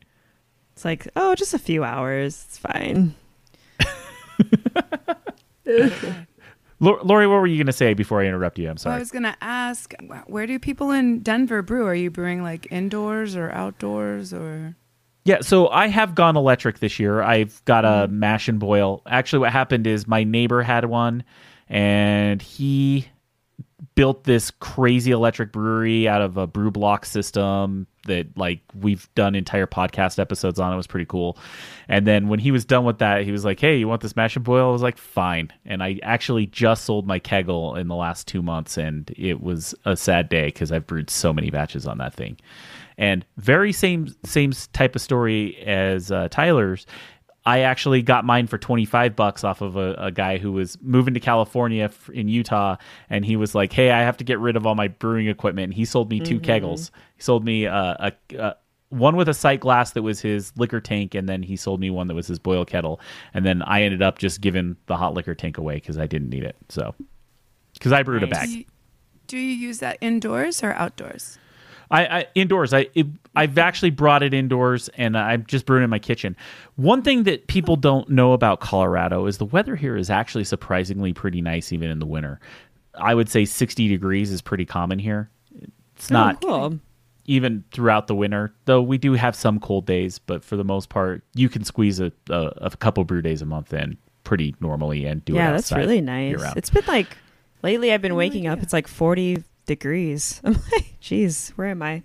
[0.72, 2.46] It's like, oh, just a few hours.
[2.48, 3.16] It's fine.
[6.80, 8.70] Lor- Lori, what were you going to say before I interrupt you?
[8.70, 9.94] I'm Well, I was gonna ask,
[10.28, 11.86] where do people in Denver brew?
[11.86, 14.76] Are you brewing like indoors or outdoors or?
[15.26, 17.22] yeah, so I have gone electric this year.
[17.22, 18.20] I've got a mm-hmm.
[18.20, 19.02] mash and boil.
[19.06, 21.24] Actually, what happened is my neighbor had one,
[21.68, 23.08] and he
[23.96, 29.36] built this crazy electric brewery out of a brew block system that like we've done
[29.36, 30.72] entire podcast episodes on.
[30.72, 31.38] It was pretty cool.
[31.88, 34.16] And then when he was done with that, he was like, "Hey, you want this
[34.16, 37.88] mash and boil?" I was like, "Fine." And I actually just sold my keggle in
[37.88, 41.50] the last 2 months and it was a sad day cuz I've brewed so many
[41.50, 42.38] batches on that thing.
[42.98, 46.86] And very same same type of story as uh, Tyler's.
[47.46, 51.14] I actually got mine for 25 bucks off of a, a guy who was moving
[51.14, 52.78] to California f- in Utah.
[53.10, 55.66] And he was like, Hey, I have to get rid of all my brewing equipment.
[55.66, 56.90] And he sold me 2 keggles.
[57.16, 58.56] He sold me uh, a, a,
[58.90, 61.14] one with a sight glass that was his liquor tank.
[61.14, 63.00] And then he sold me one that was his boil kettle.
[63.34, 66.30] And then I ended up just giving the hot liquor tank away because I didn't
[66.30, 66.56] need it.
[66.70, 66.96] So,
[67.76, 68.40] because I brewed a Nice.
[68.40, 68.50] bag.
[68.50, 68.66] Do you,
[69.28, 71.38] do you use that indoors or outdoors?
[71.92, 72.74] I, I indoors.
[72.74, 76.36] I it, I've actually brought it indoors, and I'm just brewing in my kitchen.
[76.76, 81.14] One thing that people don't know about Colorado is the weather here is actually surprisingly
[81.14, 82.40] pretty nice, even in the winter.
[82.98, 85.30] I would say 60 degrees is pretty common here.
[85.96, 86.80] It's oh, not Oh, cool.
[87.26, 90.18] even throughout the winter, though we do have some cold days.
[90.20, 93.46] But for the most part, you can squeeze a, a, a couple brew days a
[93.46, 96.42] month in pretty normally and do it yeah, that's really nice.
[96.56, 97.18] It's been like
[97.62, 97.92] lately.
[97.94, 98.64] I've been Oh, waking up.
[98.64, 100.42] It's like forty degrees.
[100.46, 102.04] I'm like, geez, where am I?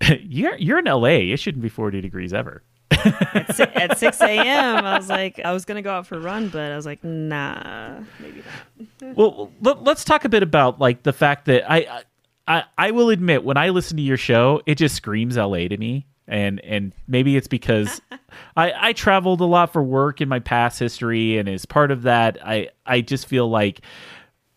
[0.20, 1.32] you're you're in LA.
[1.32, 2.62] It shouldn't be 40 degrees ever.
[2.90, 4.84] At, si- at six a.m.
[4.84, 7.02] I was like, I was gonna go out for a run, but I was like,
[7.04, 8.42] nah, maybe
[9.02, 9.16] not.
[9.16, 12.02] well let, us talk a bit about like the fact that I,
[12.46, 15.76] I i will admit when i listen to your show it just screams la to
[15.76, 18.00] me and and maybe it's because
[18.56, 22.02] i i traveled a lot for work in my past history and as part of
[22.02, 23.80] that i i just feel like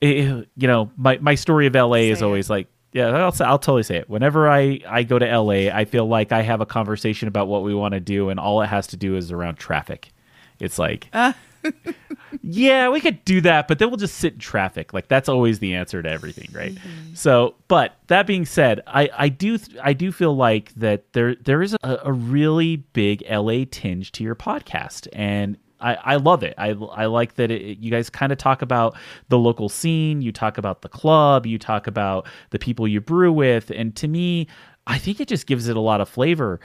[0.02, 2.28] eh, you know my my story of la is Say it.
[2.28, 4.10] always like yeah, I'll, I'll totally say it.
[4.10, 7.64] Whenever I, I go to LA, I feel like I have a conversation about what
[7.64, 10.12] we want to do, and all it has to do is around traffic.
[10.60, 11.08] It's like,
[12.42, 14.94] yeah, we could do that, but then we'll just sit in traffic.
[14.94, 16.78] Like that's always the answer to everything, right?
[17.14, 21.62] So, but that being said, I, I do I do feel like that there there
[21.62, 26.54] is a, a really big LA tinge to your podcast, and I, I love it.
[26.58, 28.96] I, I like that it, you guys kind of talk about
[29.30, 33.34] the local scene, you talk about the club, you talk about the people you brew
[33.34, 34.48] with, and to me,
[34.88, 36.60] I think it just gives it a lot of flavor.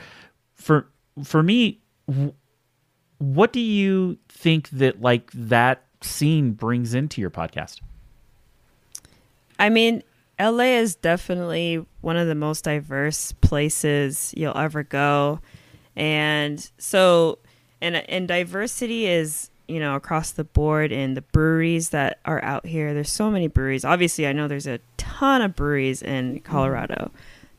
[0.55, 0.89] For
[1.25, 1.81] for me,
[3.19, 7.81] what do you think that like that scene brings into your podcast
[9.59, 10.03] I mean,
[10.39, 15.41] LA is definitely one of the most diverse places you'll ever go.
[15.95, 17.39] And so
[17.81, 22.67] and and diversity is, you know, across the board in the breweries that are out
[22.67, 22.95] here.
[22.95, 23.85] There's so many breweries.
[23.85, 26.51] Obviously, I know there's a ton of breweries in mm-hmm.
[26.51, 27.11] Colorado.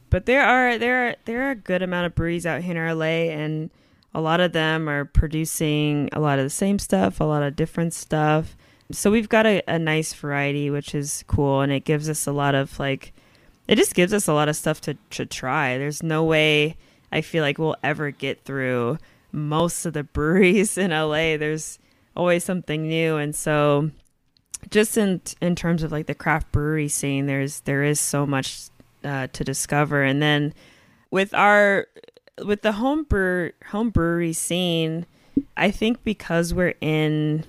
[0.10, 2.98] But there are there are there are a good amount of breweries out here in
[2.98, 3.70] LA and
[4.14, 7.56] a lot of them are producing a lot of the same stuff, a lot of
[7.56, 8.56] different stuff.
[8.92, 12.32] So we've got a, a nice variety, which is cool, and it gives us a
[12.32, 13.14] lot of like,
[13.68, 15.78] it just gives us a lot of stuff to to try.
[15.78, 16.78] There's no way
[17.12, 18.98] I feel like we'll ever get through
[19.38, 21.38] most of the breweries in LA.
[21.38, 21.80] There's
[22.16, 23.92] always something new, and so
[24.70, 28.70] just in in terms of like the craft brewery scene, there's there is so much
[29.04, 30.54] uh, to discover, and then
[31.12, 31.88] with our
[32.44, 35.06] with the home brew home brewery scene,
[35.56, 37.46] I think because we're in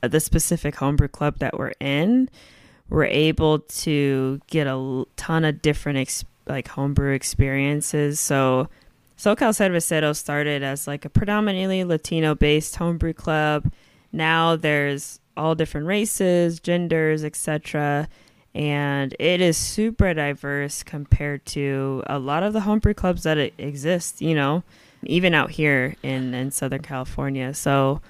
[0.00, 2.28] the specific homebrew club that we're in,
[2.88, 8.20] we're able to get a ton of different ex- like homebrew experiences.
[8.20, 8.68] So,
[9.18, 13.72] SoCal Cervecero started as like a predominantly Latino based homebrew club.
[14.12, 18.08] Now there's all different races, genders, etc.
[18.54, 24.22] And it is super diverse compared to a lot of the homebrew clubs that exist,
[24.22, 24.62] you know,
[25.02, 27.52] even out here in, in Southern California.
[27.54, 28.00] So,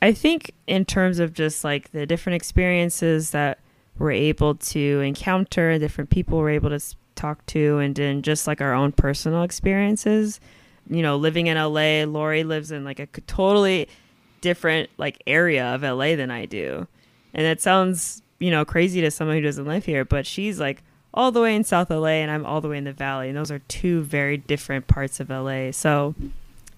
[0.00, 3.58] I think in terms of just like the different experiences that
[3.98, 6.80] we're able to encounter, different people we're able to
[7.18, 10.40] s- talk to, and then just like our own personal experiences.
[10.88, 13.88] You know, living in LA, Lori lives in like a totally
[14.40, 16.86] different like area of LA than I do,
[17.34, 20.82] and it sounds you know crazy to someone who doesn't live here, but she's like
[21.12, 23.36] all the way in South LA, and I'm all the way in the Valley, and
[23.36, 25.70] those are two very different parts of LA.
[25.72, 26.14] So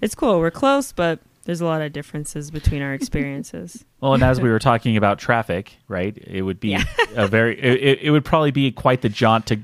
[0.01, 0.39] it's cool.
[0.41, 3.85] We're close, but there's a lot of differences between our experiences.
[4.01, 6.77] well and as we were talking about traffic right it would be
[7.17, 9.59] a very it, it would probably be quite the jaunt to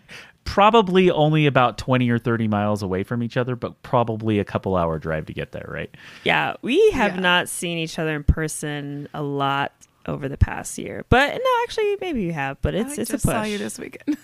[0.47, 4.75] probably only about 20 or 30 miles away from each other but probably a couple
[4.77, 5.95] hour drive to get there right
[6.25, 7.21] yeah, we have Yeah.
[7.21, 9.73] not seen each other in person a lot
[10.07, 11.05] over the past year.
[11.09, 12.63] But no, actually, maybe you have.
[12.63, 13.35] But it's I it's just a push.
[13.35, 14.17] saw you this weekend.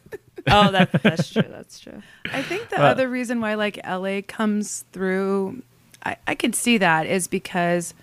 [0.50, 1.44] oh, that, that's true.
[1.50, 2.02] That's true.
[2.32, 5.62] I think the Uh, other reason why like LA comes through,
[6.04, 7.94] I, I can see that is because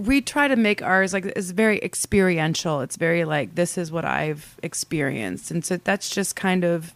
[0.00, 2.80] we try to make ours like it's very experiential.
[2.80, 6.94] It's very like this is what I've experienced, and so that's just kind of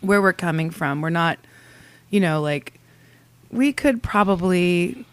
[0.00, 1.02] where we're coming from.
[1.02, 1.38] We're not,
[2.08, 2.80] you know, like
[3.50, 5.04] we could probably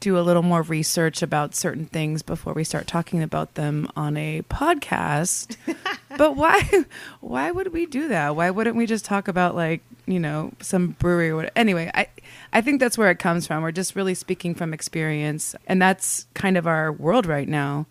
[0.00, 4.16] do a little more research about certain things before we start talking about them on
[4.16, 5.56] a podcast.
[6.18, 6.84] but why
[7.20, 8.34] why would we do that?
[8.34, 11.52] Why wouldn't we just talk about like, you know, some brewery or whatever.
[11.56, 12.08] Anyway, I
[12.52, 13.62] I think that's where it comes from.
[13.62, 17.86] We're just really speaking from experience, and that's kind of our world right now.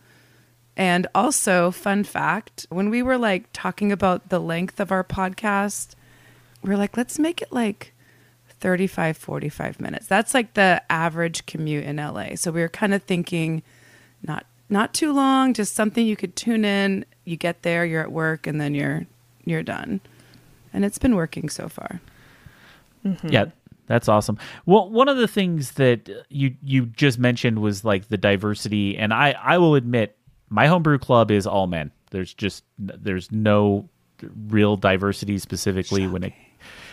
[0.76, 5.95] And also, fun fact, when we were like talking about the length of our podcast,
[6.61, 7.93] we are like, let's make it like
[8.47, 10.07] 35 45 minutes.
[10.07, 12.36] That's like the average commute in LA.
[12.36, 13.63] So we were kind of thinking
[14.22, 18.11] not not too long, just something you could tune in, you get there, you're at
[18.11, 19.05] work and then you're
[19.45, 20.01] you're done.
[20.74, 22.01] And it's been working so far.
[23.05, 23.30] Mm-hmm.
[23.30, 23.45] Yeah,
[23.88, 24.38] that's awesome.
[24.65, 29.13] Well, one of the things that you you just mentioned was like the diversity, and
[29.13, 30.17] I I will admit
[30.49, 31.91] my homebrew club is all men.
[32.11, 33.89] There's just there's no
[34.47, 36.11] real diversity specifically Shocking.
[36.13, 36.34] when it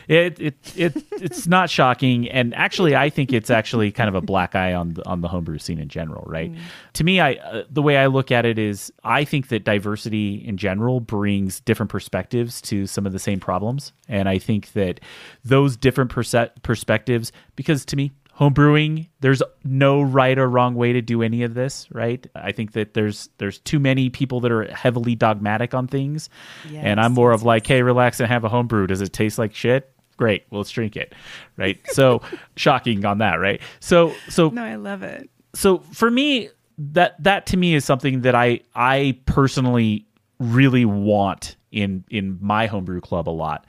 [0.08, 4.20] it, it it it's not shocking, and actually, I think it's actually kind of a
[4.20, 6.24] black eye on the, on the homebrew scene in general.
[6.26, 6.52] Right?
[6.52, 6.58] Mm.
[6.94, 10.36] To me, I uh, the way I look at it is, I think that diversity
[10.46, 15.00] in general brings different perspectives to some of the same problems, and I think that
[15.44, 21.00] those different perse- perspectives, because to me, homebrewing there's no right or wrong way to
[21.00, 24.64] do any of this right i think that there's there's too many people that are
[24.74, 26.28] heavily dogmatic on things
[26.70, 29.12] yes, and i'm more yes, of like hey relax and have a homebrew does it
[29.12, 31.14] taste like shit great well, let's drink it
[31.56, 31.78] right?
[31.88, 32.22] So
[32.56, 33.60] shocking on that right?
[33.80, 35.28] So so no i love it.
[35.54, 40.06] so for me that that to me is something that i i personally
[40.38, 43.66] really want in in my homebrew club a lot.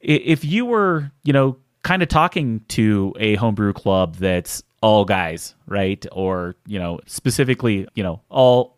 [0.00, 5.54] If you were you know kind of talking to a homebrew club that's all guys
[5.66, 6.04] right?
[6.12, 8.73] Or you know specifically you know all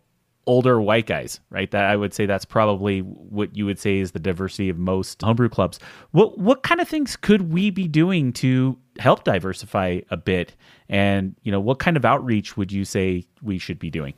[0.47, 1.71] older white guys, right?
[1.71, 5.21] That I would say that's probably what you would say is the diversity of most
[5.21, 5.79] homebrew clubs.
[6.13, 10.55] What what kind of things could we be doing to help diversify a bit?
[10.89, 14.15] And you know, what kind of outreach would you say we should be doing?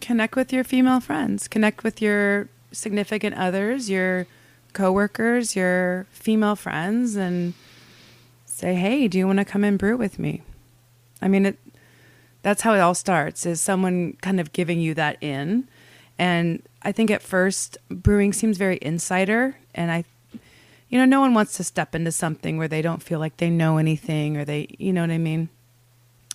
[0.00, 1.48] Connect with your female friends.
[1.48, 4.26] Connect with your significant others, your
[4.74, 7.54] coworkers, your female friends, and
[8.44, 10.42] say, "Hey, do you want to come and brew with me?"
[11.20, 11.58] I mean, it
[12.48, 15.68] that's how it all starts is someone kind of giving you that in.
[16.18, 20.04] And i think at first brewing seems very insider and i
[20.88, 23.50] you know no one wants to step into something where they don't feel like they
[23.50, 25.48] know anything or they you know what i mean?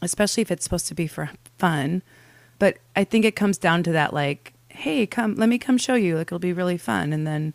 [0.01, 2.01] Especially if it's supposed to be for fun.
[2.59, 5.95] But i think it comes down to that like hey come let me come show
[5.95, 7.53] you like it'll be really fun and then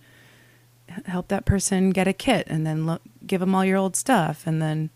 [1.07, 4.47] help that person get a kit and then look, give them all your old stuff
[4.47, 4.91] and then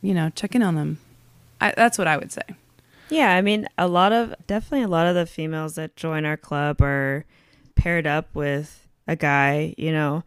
[0.00, 0.98] you know check in on them
[1.62, 2.42] I, that's what I would say.
[3.08, 6.36] Yeah, I mean, a lot of definitely a lot of the females that join our
[6.36, 7.24] club are
[7.76, 10.24] paired up with a guy, you know,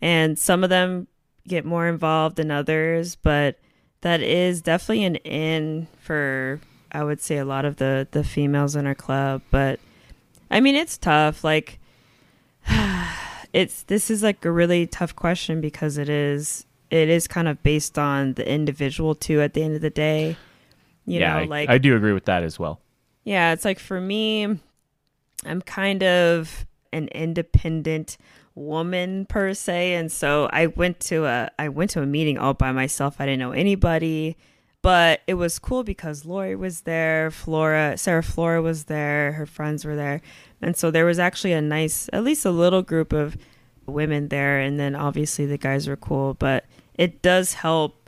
[0.00, 1.06] and some of them
[1.46, 3.58] get more involved than others, but
[4.02, 6.60] that is definitely an in for
[6.92, 9.80] I would say a lot of the the females in our club, but
[10.50, 11.44] I mean, it's tough.
[11.44, 11.78] Like
[13.52, 17.62] it's this is like a really tough question because it is it is kind of
[17.62, 20.36] based on the individual too at the end of the day.
[21.10, 22.80] You yeah, know, I, like I do agree with that as well.
[23.24, 24.44] Yeah, it's like for me,
[25.44, 28.16] I'm kind of an independent
[28.54, 32.54] woman per se, and so I went to a I went to a meeting all
[32.54, 33.16] by myself.
[33.18, 34.36] I didn't know anybody,
[34.82, 39.84] but it was cool because Lori was there, Flora, Sarah Flora was there, her friends
[39.84, 40.20] were there,
[40.62, 43.36] and so there was actually a nice, at least a little group of
[43.84, 47.99] women there, and then obviously the guys were cool, but it does help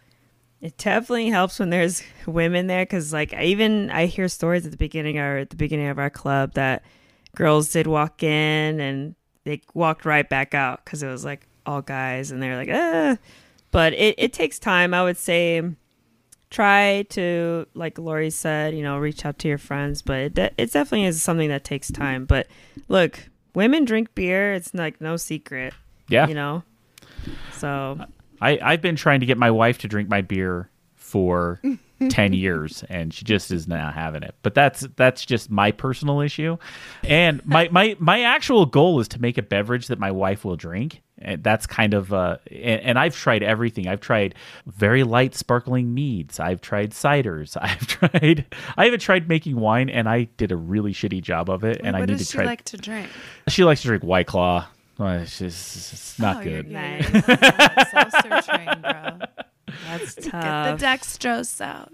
[0.63, 4.71] it definitely helps when there's women there because, like, I even I hear stories at
[4.71, 6.85] the beginning or at the beginning of our club that
[7.35, 11.83] girls did walk in and they walked right back out because it was like all
[11.83, 13.19] guys and they're like, ah.
[13.73, 14.95] But it, it takes time.
[14.95, 15.63] I would say
[16.49, 20.51] try to, like Lori said, you know, reach out to your friends, but it, de-
[20.59, 22.25] it definitely is something that takes time.
[22.25, 22.47] But
[22.87, 23.19] look,
[23.53, 24.53] women drink beer.
[24.53, 25.75] It's like no secret.
[26.09, 26.29] Yeah.
[26.29, 26.63] You know?
[27.55, 27.99] So
[28.43, 31.61] I, I've been trying to get my wife to drink my beer for
[32.09, 34.35] 10 years and she just is not having it.
[34.43, 36.57] But that's that's just my personal issue.
[37.05, 40.57] And my my my actual goal is to make a beverage that my wife will
[40.57, 41.03] drink.
[41.19, 43.87] And that's kind of uh and, and i've tried everything.
[43.87, 44.35] I've tried
[44.67, 46.41] very light sparkling meads.
[46.41, 47.57] I've tried ciders.
[47.63, 51.63] I've tried i haven't tried making wine and i did a really shitty job of
[51.63, 53.09] it and i need to try like to drink?
[53.49, 54.67] She likes to drink white claw
[54.99, 56.71] well, it's just it's not oh, good.
[56.71, 57.07] Nice.
[58.45, 59.19] train, bro.
[59.87, 60.25] That's tough.
[60.79, 61.93] Get the dextrose out.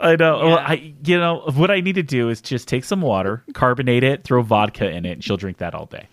[0.00, 0.38] I know.
[0.38, 0.44] Yeah.
[0.44, 4.02] Well, I you know what I need to do is just take some water, carbonate
[4.02, 6.08] it, throw vodka in it, and she'll drink that all day.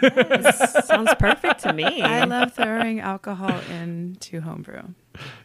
[0.84, 2.02] Sounds perfect to me.
[2.02, 4.82] I love throwing alcohol into homebrew.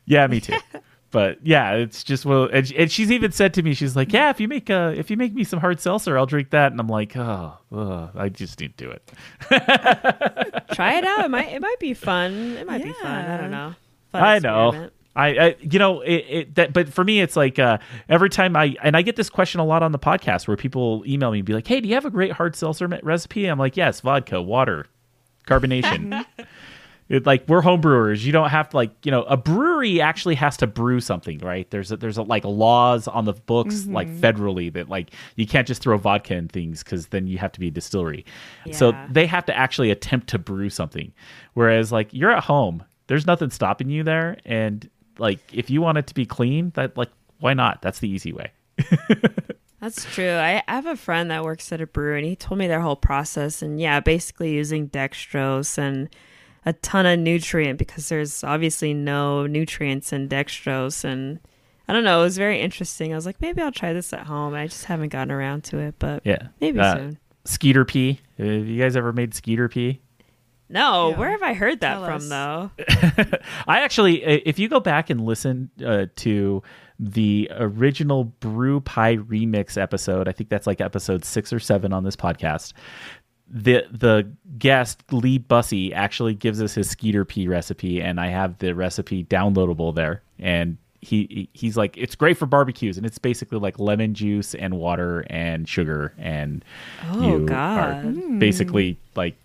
[0.06, 0.58] Yeah, me too.
[1.12, 4.30] but yeah, it's just well, and, and she's even said to me, she's like, "Yeah,
[4.30, 6.80] if you make uh, if you make me some hard seltzer, I'll drink that." And
[6.80, 9.12] I'm like, "Oh, ugh, I just need to do it."
[10.74, 11.26] Try it out.
[11.26, 12.58] It might it might be fun.
[12.58, 13.26] It might be fun.
[13.26, 13.76] I don't know.
[14.12, 14.90] Fun I know.
[15.16, 18.56] I, I, you know, it, it that, but for me, it's like uh, every time
[18.56, 21.40] I, and I get this question a lot on the podcast where people email me
[21.40, 24.02] and be like, "Hey, do you have a great hard seltzer recipe?" I'm like, "Yes,
[24.02, 24.86] vodka, water,
[25.48, 26.24] carbonation."
[27.10, 30.36] it, like we're home brewers, you don't have to like, you know, a brewery actually
[30.36, 31.70] has to brew something, right?
[31.72, 34.20] There's a, there's a, like laws on the books, like mm-hmm.
[34.20, 37.60] federally, that like you can't just throw vodka in things because then you have to
[37.60, 38.26] be a distillery.
[38.72, 41.14] So they have to actually attempt to brew something.
[41.54, 45.98] Whereas like you're at home, there's nothing stopping you there, and like if you want
[45.98, 47.82] it to be clean, that like why not?
[47.82, 48.52] That's the easy way.
[49.80, 50.32] That's true.
[50.32, 52.82] I I have a friend that works at a brewery, and he told me their
[52.82, 53.62] whole process.
[53.62, 56.10] And yeah, basically using dextrose and
[56.68, 61.04] a ton of nutrient because there's obviously no nutrients in dextrose.
[61.06, 61.40] And
[61.88, 62.20] I don't know.
[62.20, 63.14] It was very interesting.
[63.14, 64.54] I was like, maybe I'll try this at home.
[64.54, 67.18] I just haven't gotten around to it, but Yeah, maybe Uh, soon.
[67.46, 68.20] Skeeter pea.
[68.38, 70.02] Have you guys ever made skeeter pee?
[70.70, 71.18] No, Yeah.
[71.18, 72.28] where have I heard that Tell from us.
[72.30, 72.72] though?
[73.68, 76.62] I actually, if you go back and listen uh, to
[77.00, 82.18] the original BrewPi remix episode, I think that's like episode six or seven on this
[82.18, 82.74] podcast.
[83.50, 88.58] The the guest Lee Bussey actually gives us his skeeter pea recipe, and I have
[88.58, 90.22] the recipe downloadable there.
[90.38, 94.78] And he he's like, it's great for barbecues, and it's basically like lemon juice and
[94.78, 96.66] water and sugar, and
[97.12, 98.06] Oh, you God.
[98.06, 99.36] are basically like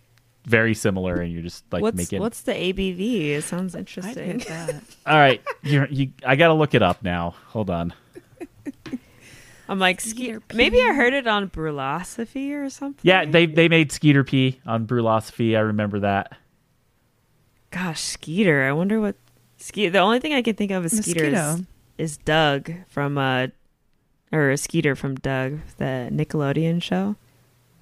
[0.47, 3.29] very similar, and you're just like what's making what's the ABV?
[3.37, 4.41] It sounds interesting.
[4.41, 4.83] hit that.
[5.07, 6.11] all right, you're, you.
[6.27, 7.35] I gotta look it up now.
[7.49, 7.95] Hold on.
[9.69, 13.01] I'm like, Skeeter ske- maybe I heard it on Brulosophy or something.
[13.03, 15.57] Yeah, they they made Skeeter Pee on Brulosophy.
[15.57, 16.37] I remember that.
[17.71, 18.65] Gosh, Skeeter.
[18.65, 19.17] I wonder what
[19.57, 19.91] Skeeter.
[19.91, 21.63] The only thing I can think of is Skeeter is,
[21.97, 23.47] is Doug from uh,
[24.33, 27.17] or Skeeter from Doug, the Nickelodeon show.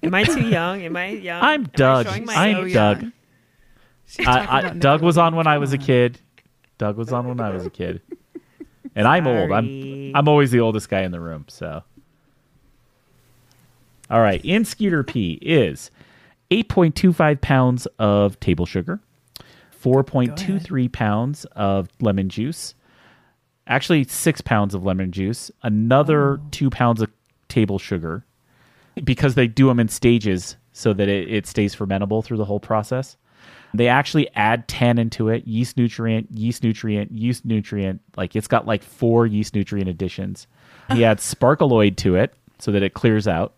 [0.03, 0.81] Am I too young?
[0.81, 1.43] Am I young?
[1.43, 2.07] I'm Am I Doug.
[2.07, 2.73] I'm age?
[2.73, 3.01] Doug.
[3.01, 3.13] young.
[4.05, 6.19] She's talking I, I, Doug was on when I was a kid.
[6.77, 8.01] Doug was on when I was a kid,
[8.95, 9.51] and I'm old.
[9.51, 11.45] I'm I'm always the oldest guy in the room.
[11.47, 11.83] So,
[14.09, 14.43] all right.
[14.43, 15.91] In Skeeter Pee is
[16.51, 18.99] 8.25 pounds of table sugar,
[19.81, 22.75] 4.23 pounds of lemon juice,
[23.67, 26.41] actually six pounds of lemon juice, another oh.
[26.51, 27.09] two pounds of
[27.47, 28.25] table sugar,
[29.03, 32.59] because they do them in stages so that it, it stays fermentable through the whole
[32.59, 33.15] process.
[33.73, 38.01] They actually add tannin to it, yeast nutrient, yeast nutrient, yeast nutrient.
[38.17, 40.47] Like it's got like four yeast nutrient additions.
[40.91, 43.53] He adds Sparkolloid to it so that it clears out,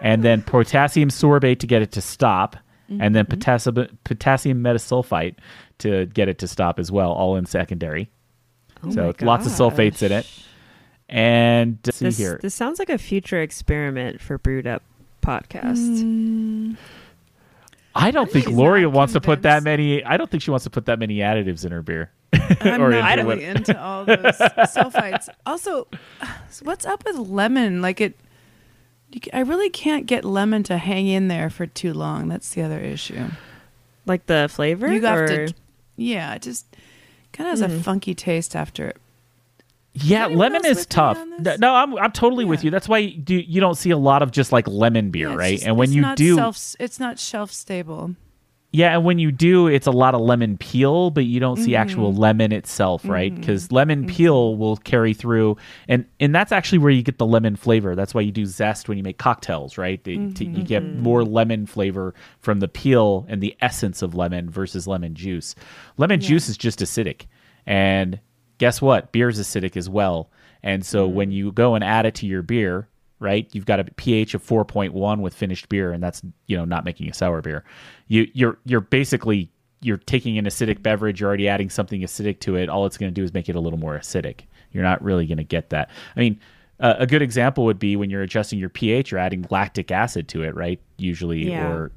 [0.00, 2.56] and then potassium sorbate to get it to stop,
[2.88, 5.34] and then potassium potassium metasulfite
[5.78, 8.08] to get it to stop as well, all in secondary.
[8.82, 10.26] Oh so lots of sulfates in it.
[11.08, 12.38] And let's see This, here.
[12.40, 14.82] this sounds like a future experiment for Brewed Up
[15.22, 16.02] podcast.
[16.02, 16.76] Mm,
[17.94, 20.04] I don't think She's Lori not wants to put that many.
[20.04, 22.10] I don't think she wants to put that many additives in her beer.
[22.60, 25.28] I'm Or not into really what- into all those sulfites.
[25.44, 25.88] Also,
[26.62, 27.82] what's up with lemon?
[27.82, 28.16] Like it,
[29.10, 32.28] you, I really can't get lemon to hang in there for too long.
[32.28, 33.26] That's the other issue.
[34.06, 34.92] Like the flavor?
[34.92, 35.54] You have or- to,
[35.96, 36.66] yeah, it just
[37.32, 37.82] kind of has a Mm.
[37.82, 38.96] funky taste after it.
[39.92, 41.18] Yeah, lemon is tough.
[41.58, 42.70] No, I'm I'm totally with you.
[42.70, 45.34] That's why you, do, you don't see a lot of just like lemon beer, Yeah,
[45.34, 45.54] right?
[45.56, 48.14] just- and when you do, self, it's not shelf stable.
[48.72, 51.74] yeah, and when you do, it's a lot of lemon peel, but you don't see
[51.74, 52.20] actual Mm-hmm.
[52.20, 53.34] lemon itself, right?
[53.34, 55.56] Because lemon peel will carry through,
[55.88, 57.96] and and that's actually where you get the lemon flavor.
[57.96, 60.02] That's why you do zest when you make cocktails, right?
[60.04, 61.02] To- you get Mm-hmm.
[61.02, 65.56] more lemon flavor from the peel and the essence of lemon versus lemon juice.
[65.96, 67.22] Lemon juice is just acidic,
[67.66, 68.20] and
[68.60, 69.10] guess what?
[69.10, 70.30] Beer is acidic as well.
[70.62, 71.12] And so Mm.
[71.14, 72.86] when you go and add it to your beer,
[73.18, 73.48] right?
[73.52, 77.08] You've got a pH of 4.1 with finished beer, and that's you know not making
[77.10, 77.64] a sour beer.
[78.08, 79.50] You you're you're basically
[79.82, 82.68] you're taking an acidic beverage, you're already adding something acidic to it.
[82.68, 84.42] All it's going to do is make it a little more acidic.
[84.72, 85.88] You're not really going to get that.
[86.14, 86.38] I mean,
[86.80, 90.28] uh, a good example would be when you're adjusting your pH, you're adding lactic acid
[90.28, 90.78] to it, right?
[90.98, 91.66] Usually, Yeah.
[91.70, 91.90] or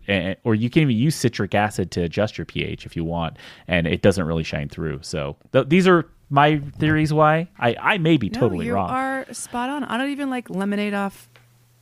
[0.46, 3.36] or you can even use citric acid to adjust your pH if you want,
[3.68, 5.00] and it doesn't really shine through.
[5.02, 8.90] So th- these are my theories why I I may be totally no, you wrong.
[8.90, 9.84] are spot on.
[9.84, 11.30] I don't even like lemonade off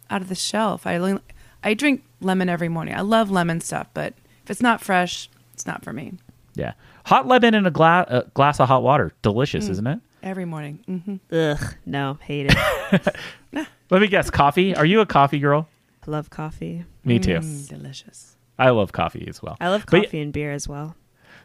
[0.09, 0.85] out of the shelf.
[0.85, 1.17] I
[1.63, 2.93] I drink lemon every morning.
[2.93, 6.15] I love lemon stuff, but if it's not fresh, it's not for me.
[6.53, 6.73] Yeah,
[7.05, 9.99] hot lemon in a gla- uh, glass of hot water, delicious, isn't it?
[10.21, 10.83] Every morning.
[10.85, 11.15] Mm-hmm.
[11.33, 13.07] Ugh, no, hate it.
[13.89, 14.75] Let me guess, coffee.
[14.75, 15.69] Are you a coffee girl?
[16.07, 16.83] love coffee.
[17.05, 17.35] Me too.
[17.39, 18.35] Mm, delicious.
[18.59, 19.55] I love coffee as well.
[19.61, 20.95] I love But- coffee and beer as well.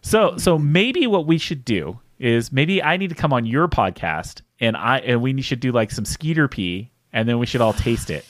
[0.07, 3.67] So so maybe what we should do is maybe I need to come on your
[3.67, 7.61] podcast and I and we should do like some skeeter pee and then we should
[7.61, 8.25] all taste it.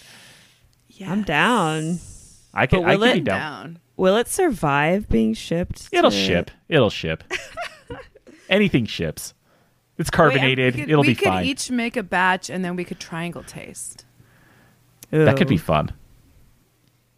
[0.89, 1.13] Yeah.
[1.13, 1.99] I'm down.
[2.55, 3.39] I can But I can it- be down.
[3.41, 3.79] down.
[3.99, 5.89] Will it survive being shipped?
[5.93, 6.51] It'll to- ship.
[6.71, 7.25] It'll ship.
[8.49, 9.35] Anything ships.
[9.99, 10.75] It's carbonated.
[10.77, 11.33] Wait, could, It'll be fine.
[11.37, 14.07] we be could each make a batch and then we could triangle taste.
[15.11, 15.93] that could be fun.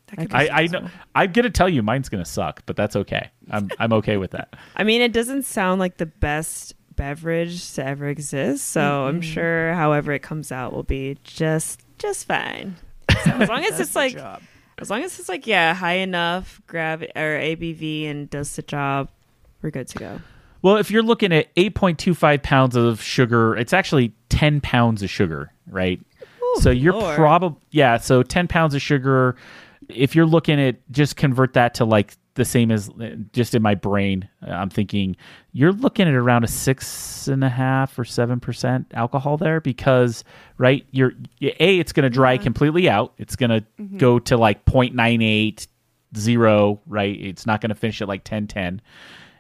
[0.09, 0.84] That could be I, I fun.
[0.84, 3.30] know I'm gonna tell you mine's gonna suck, but that's okay.
[3.50, 4.54] I'm I'm okay with that.
[4.76, 9.72] I mean, it doesn't sound like the best beverage to ever exist, so I'm sure
[9.74, 12.76] however it comes out will be just just fine.
[13.09, 14.42] as long as it's like job.
[14.78, 19.11] as long as it's like yeah, high enough grav or ABV and does the job,
[19.62, 20.20] we're good to go.
[20.61, 25.52] Well, if you're looking at 8.25 pounds of sugar, it's actually 10 pounds of sugar,
[25.68, 26.00] right?
[26.61, 27.98] so you're probably yeah.
[27.98, 29.36] So 10 pounds of sugar.
[29.89, 33.62] If you're looking at just convert that to like the same as uh, just in
[33.62, 35.16] my brain, uh, I'm thinking
[35.53, 40.24] you're looking at around a six and a half or seven percent alcohol there because
[40.57, 43.14] right, you're a it's going to dry completely out.
[43.18, 43.99] It's going to mm-hmm.
[43.99, 45.66] go to like 0.98
[46.16, 47.18] zero, right?
[47.20, 48.80] It's not going to finish at like 10 10.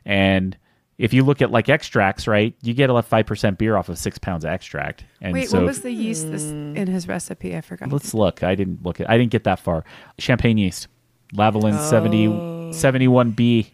[0.04, 0.56] And
[0.98, 3.98] if you look at like extracts, right, you get a five percent beer off of
[3.98, 5.04] six pounds of extract.
[5.20, 7.56] And Wait, so what was the yeast this, in his recipe?
[7.56, 7.90] I forgot.
[7.90, 8.42] let's look.
[8.42, 9.08] I didn't look at.
[9.08, 9.84] I didn't get that far.
[10.18, 10.88] Champagne yeast,
[11.32, 12.70] Lalvin 70, Oh.
[12.72, 13.70] 71B.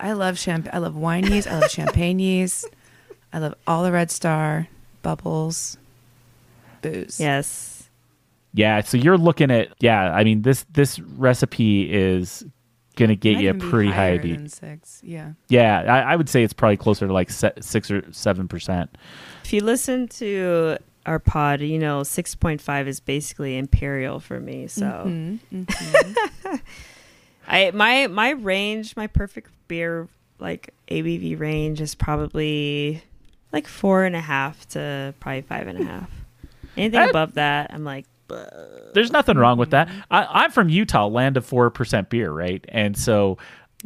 [0.00, 0.70] I love champagne.
[0.72, 1.48] I love wine yeast.
[1.48, 2.66] I love champagne yeast.
[3.32, 4.68] I love all the Red Star,
[5.02, 5.76] bubbles,
[6.82, 7.18] booze.
[7.18, 7.88] Yes.
[8.54, 10.12] Yeah, so you're looking at yeah.
[10.12, 12.44] I mean this this recipe is
[12.98, 14.34] gonna get you a pretty high higher beat.
[14.36, 15.00] than six.
[15.04, 15.32] Yeah.
[15.48, 18.96] Yeah, I, I would say it's probably closer to like se- six or seven percent.
[19.44, 20.76] If you listen to
[21.06, 24.66] our pod, you know 6.5 is basically imperial for me.
[24.66, 26.60] So Mhm, mhm.
[27.48, 33.02] I my my range, my perfect beer like ABV range is probably
[33.52, 36.10] like four and a half to probably five and a half.
[36.76, 38.06] Anything I- above that, I'm like,
[38.94, 39.88] There's nothing wrong with that.
[40.10, 42.64] I, I'm from Utah, land of four percent beer, right?
[42.68, 43.38] And so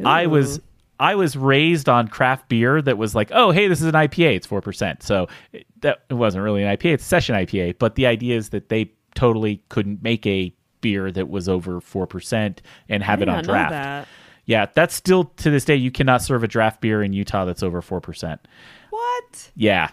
[0.03, 0.59] I was
[0.99, 4.37] I was raised on craft beer that was like, oh, hey, this is an IPA,
[4.37, 5.03] it's four percent.
[5.03, 7.77] So it, that it wasn't really an IPA, it's a session IPA.
[7.79, 12.07] But the idea is that they totally couldn't make a beer that was over four
[12.07, 13.71] percent and have I it on draft.
[13.71, 14.07] that.
[14.45, 17.63] Yeah, that's still to this day you cannot serve a draft beer in Utah that's
[17.63, 18.41] over four percent.
[18.89, 19.51] What?
[19.55, 19.89] Yeah,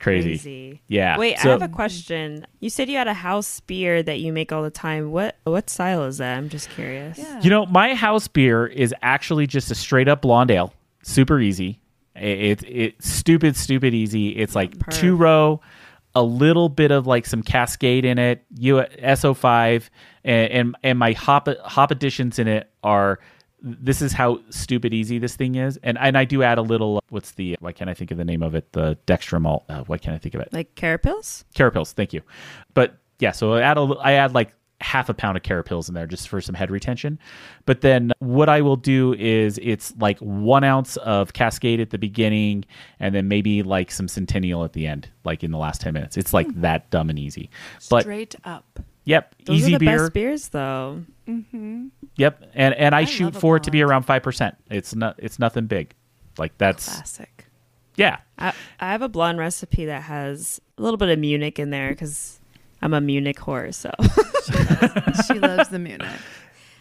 [0.00, 0.30] crazy.
[0.30, 0.82] Crazy.
[0.88, 1.16] Yeah.
[1.18, 2.46] Wait, So- I have a question.
[2.58, 5.12] You said you had a house beer that you make all the time.
[5.12, 6.36] What what style is that?
[6.36, 7.18] I'm just curious.
[7.18, 7.40] Yeah.
[7.42, 10.72] You know, my house beer is actually just a straight up blonde ale.
[11.02, 11.78] Super easy.
[12.16, 14.30] It, it, it stupid, stupid easy.
[14.30, 14.98] It's like Perf.
[14.98, 15.60] two row,
[16.14, 19.88] a little bit of like some Cascade in it, US-05,
[20.24, 23.20] and, and and my hop hop additions in it are.
[23.62, 27.02] This is how stupid easy this thing is, and and I do add a little.
[27.10, 27.56] What's the?
[27.60, 28.72] Why can't I think of the name of it?
[28.72, 29.64] The dextrin malt.
[29.68, 30.52] Uh, why can't I think of it?
[30.52, 31.44] Like carapils?
[31.54, 32.22] Carapils, thank you.
[32.74, 35.94] But yeah, so I add a, I add like half a pound of carapils in
[35.94, 37.18] there just for some head retention.
[37.66, 41.98] But then what I will do is it's like one ounce of Cascade at the
[41.98, 42.64] beginning,
[42.98, 46.16] and then maybe like some Centennial at the end, like in the last ten minutes.
[46.16, 47.50] It's like that dumb and easy.
[47.90, 48.80] But Straight up.
[49.04, 49.98] Yep, Those easy are the beer.
[49.98, 51.02] best beers though.
[51.28, 51.86] Mm-hmm.
[52.16, 54.56] Yep, and and I, I shoot for it to be around five percent.
[54.70, 55.94] It's not it's nothing big.
[56.38, 57.46] Like that's Classic.
[57.96, 58.18] yeah.
[58.38, 61.90] I, I have a blonde recipe that has a little bit of Munich in there
[61.90, 62.40] because
[62.82, 63.72] I'm a Munich whore.
[63.74, 63.90] So
[65.26, 66.08] she loves the Munich.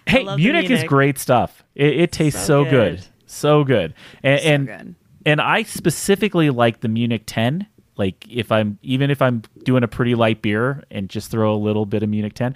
[0.08, 1.64] Hey, love the Munich, is great stuff.
[1.76, 2.96] It, it tastes so, So good.
[2.98, 3.06] good.
[3.28, 3.94] so good,
[4.24, 4.96] and So and, good.
[5.26, 7.68] and I specifically like the Munich Ten.
[8.00, 11.58] Like if I'm even if I'm doing a pretty light beer and just throw a
[11.58, 12.56] little bit of Munich Ten.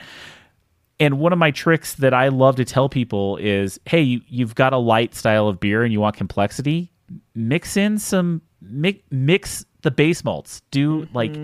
[1.00, 4.56] And one of my tricks that I love to tell people is, hey, you, you've
[4.56, 6.92] got a light style of beer and you want complexity.
[7.36, 10.62] Mix in some mix, mix the base malts.
[10.72, 11.36] Do like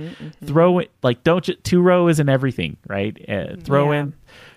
[0.45, 3.17] throw it like don't ju- two row isn't everything, right?
[3.29, 3.99] Uh, throw Yeah.
[4.01, 4.13] in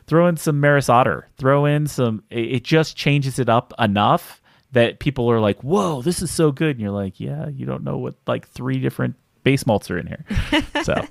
[0.06, 1.26] throw in some Maris Otter.
[1.36, 2.22] Throw in some.
[2.30, 4.40] It, it just changes it up enough
[4.70, 7.82] that people are like, "Whoa, this is so good!" And you're like, "Yeah, you don't
[7.82, 10.24] know what like three different base malts are in here."
[10.82, 11.06] so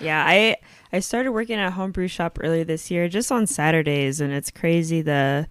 [0.00, 0.56] yeah, I
[0.92, 4.50] I started working at a homebrew shop earlier this year, just on Saturdays, and it's
[4.50, 5.48] crazy the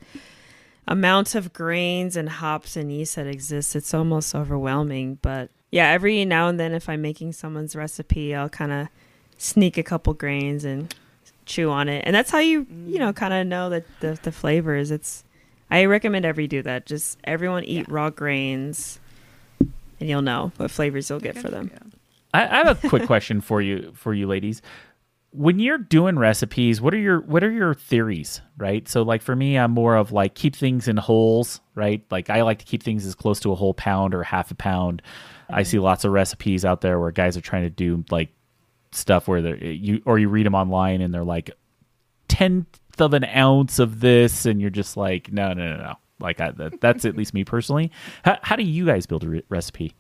[0.88, 3.75] amount of grains and hops and yeast that exists.
[3.75, 5.19] It's almost overwhelming.
[5.21, 8.88] But yeah, every now and then, if I'm making someone's recipe, I'll kind of
[9.38, 10.93] sneak a couple grains and
[11.45, 13.15] chew on it, and that's how you you know mm.
[13.15, 14.91] kind of know that the the flavors.
[14.91, 15.23] It's
[15.69, 16.86] I recommend every do that.
[16.86, 18.99] Just everyone eat raw grains,
[20.04, 21.72] and you'll know what flavors you'll get for them.
[22.34, 24.62] I, I have a quick question for you for you ladies.
[25.34, 28.88] when you're doing recipes, what are your what are your theories, right?
[28.88, 32.04] So like for me, I'm more of like keep things in holes, right?
[32.12, 34.56] Like I like to keep things as close to a whole pound or half a
[34.56, 35.01] pound.
[35.49, 35.86] I see mm-hmm.
[35.86, 38.30] lots of recipes out there where guys are trying to do like
[38.91, 41.49] stuff where they you or you read them online and they're like
[42.28, 45.95] tenth of an ounce of this, and you're just like, no, no, no, no.
[46.20, 47.91] Like I, that, that's at least me personally.
[48.24, 49.95] How, how do you guys build a re- recipe?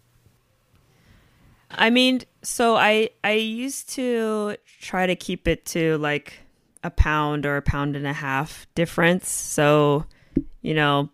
[1.71, 6.39] I mean, so I I used to try to keep it to like
[6.83, 9.29] a pound or a pound and a half difference.
[9.29, 10.05] So,
[10.61, 11.09] you know,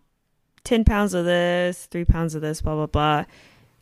[0.63, 3.25] 10 pounds of this, 3 pounds of this, blah blah blah.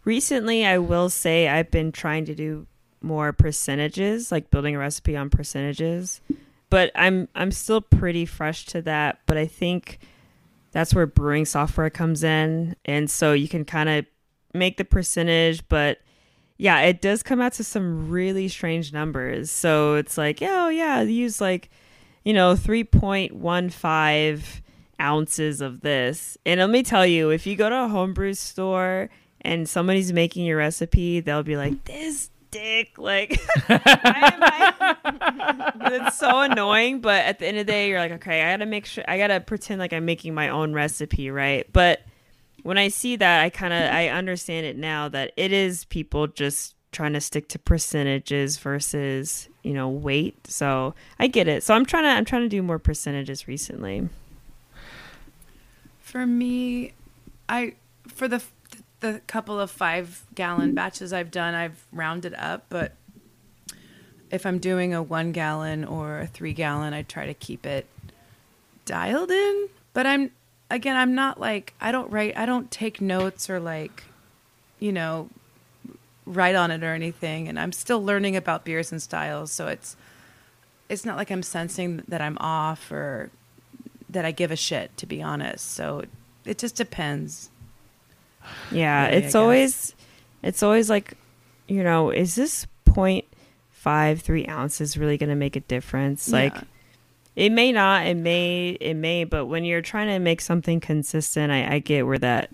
[0.04, 2.68] Recently, I will say I've been trying to do
[3.02, 6.22] more percentages, like building a recipe on percentages.
[6.70, 10.00] But I'm I'm still pretty fresh to that, but I think
[10.78, 12.76] that's where brewing software comes in.
[12.86, 14.06] And so you can kind of
[14.54, 15.98] make the percentage, but
[16.58, 19.50] yeah, it does come out to some really strange numbers.
[19.50, 21.72] So it's like, oh yeah, use like,
[22.24, 24.62] you know, 3.15
[25.02, 26.38] ounces of this.
[26.46, 29.10] And let me tell you, if you go to a homebrew store
[29.42, 33.40] and somebody's making your recipe, they'll be like, this dick, like,
[33.70, 34.96] I...
[35.82, 37.02] it's so annoying.
[37.02, 39.18] But at the end of the day, you're like, okay, I gotta make sure, I
[39.18, 41.72] gotta pretend like I'm making my own recipe, right?
[41.72, 42.02] But
[42.64, 46.28] when I see that, I kind of I understand it now that it is people
[46.28, 50.48] just trying to stick to percentages versus you know weight.
[50.48, 51.64] So I get it.
[51.64, 54.10] So I'm trying to I'm trying to do more percentages recently.
[56.00, 56.94] For me,
[57.48, 57.76] I
[58.08, 58.42] for the
[59.00, 62.94] the couple of five gallon batches I've done, I've rounded up, but
[64.32, 67.86] if I'm doing a one gallon or a three gallon, I try to keep it
[68.86, 69.70] dialed in.
[69.94, 70.32] But I'm
[70.70, 74.04] again, I'm not like I don't write, I don't take notes or like,
[74.80, 75.30] you know,
[76.26, 77.48] write on it or anything.
[77.48, 79.96] And I'm still learning about beers and styles, so it's
[80.90, 83.30] it's not like I'm sensing that I'm off or
[84.10, 85.72] that I give a shit, to be honest.
[85.72, 86.04] So
[86.46, 87.50] it just depends.
[88.72, 89.96] Yeah, really, it's always
[90.44, 91.14] it's always like,
[91.68, 93.26] you know, is this point
[93.70, 96.30] five three ounces really going to make a difference?
[96.30, 96.54] Like.
[96.54, 96.64] Yeah
[97.38, 98.08] it may not.
[98.08, 98.70] It may.
[98.82, 99.24] It may.
[99.24, 102.50] But when you're trying to make something consistent, I, I get where that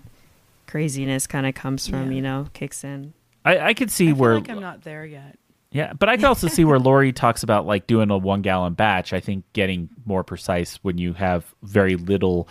[0.66, 2.10] craziness kind of comes from.
[2.10, 2.16] Yeah.
[2.16, 3.14] You know, kicks in.
[3.46, 5.38] I, I could see I where like I'm not there yet.
[5.70, 8.74] Yeah, but I can also see where Lori talks about like doing a one gallon
[8.74, 9.14] batch.
[9.14, 12.46] I think getting more precise when you have very little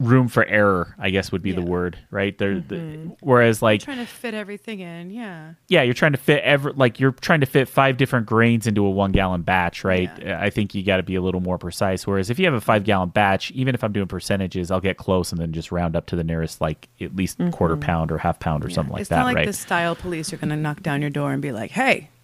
[0.00, 1.56] room for error, I guess would be yeah.
[1.56, 2.36] the word, right?
[2.36, 3.08] There, mm-hmm.
[3.08, 6.42] the, whereas like you're trying to fit everything in, yeah, yeah, you're trying to fit
[6.42, 10.10] every like you're trying to fit five different grains into a one gallon batch, right?
[10.18, 10.40] Yeah.
[10.42, 12.06] I think you got to be a little more precise.
[12.06, 14.96] Whereas if you have a five gallon batch, even if I'm doing percentages, I'll get
[14.96, 17.50] close and then just round up to the nearest like at least mm-hmm.
[17.50, 18.74] quarter pound or half pound or yeah.
[18.74, 19.16] something like it's that.
[19.16, 19.46] It's not like right?
[19.46, 22.08] the style police are going to knock down your door and be like, "Hey."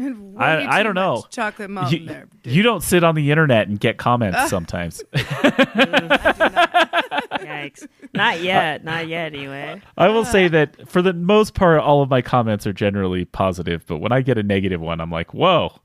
[0.36, 1.24] I, I don't know.
[1.30, 2.26] Chocolate mountain you, there.
[2.42, 2.52] Dude.
[2.54, 4.48] You don't sit on the internet and get comments uh.
[4.48, 5.02] sometimes.
[7.40, 7.86] Yikes!
[8.14, 8.82] Not yet.
[8.84, 9.34] Not yet.
[9.34, 9.82] Anyway.
[9.96, 13.86] I will say that for the most part, all of my comments are generally positive.
[13.86, 15.78] But when I get a negative one, I'm like, "Whoa,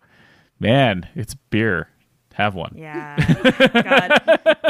[0.59, 1.89] man, it's beer.
[2.33, 3.15] Have one." Yeah.
[3.73, 4.21] God,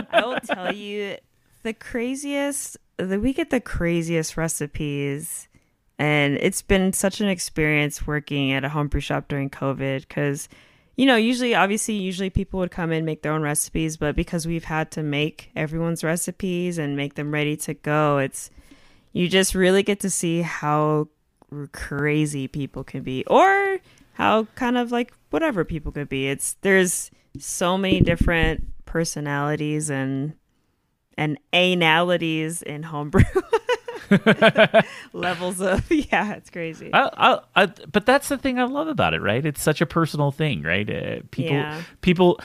[0.09, 1.17] I will tell you
[1.63, 2.77] the craziest.
[2.97, 5.49] The, we get the craziest recipes
[5.97, 10.49] and it's been such an experience working at a homebrew shop during COVID because,
[10.97, 14.45] you know, usually, obviously, usually people would come in make their own recipes, but because
[14.45, 18.49] we've had to make everyone's recipes and make them ready to go, it's
[19.13, 21.07] you just really get to see how
[21.71, 23.79] crazy people can be or
[24.13, 26.27] how kind of like whatever people could be.
[26.27, 30.33] It's there's so many different personalities and
[31.18, 33.24] and analities in homebrew.
[35.13, 36.91] levels of yeah it's crazy.
[36.93, 39.45] I, I, I, but that's the thing i love about it right?
[39.45, 40.89] It's such a personal thing right?
[40.89, 41.82] Uh, people yeah.
[42.01, 42.39] people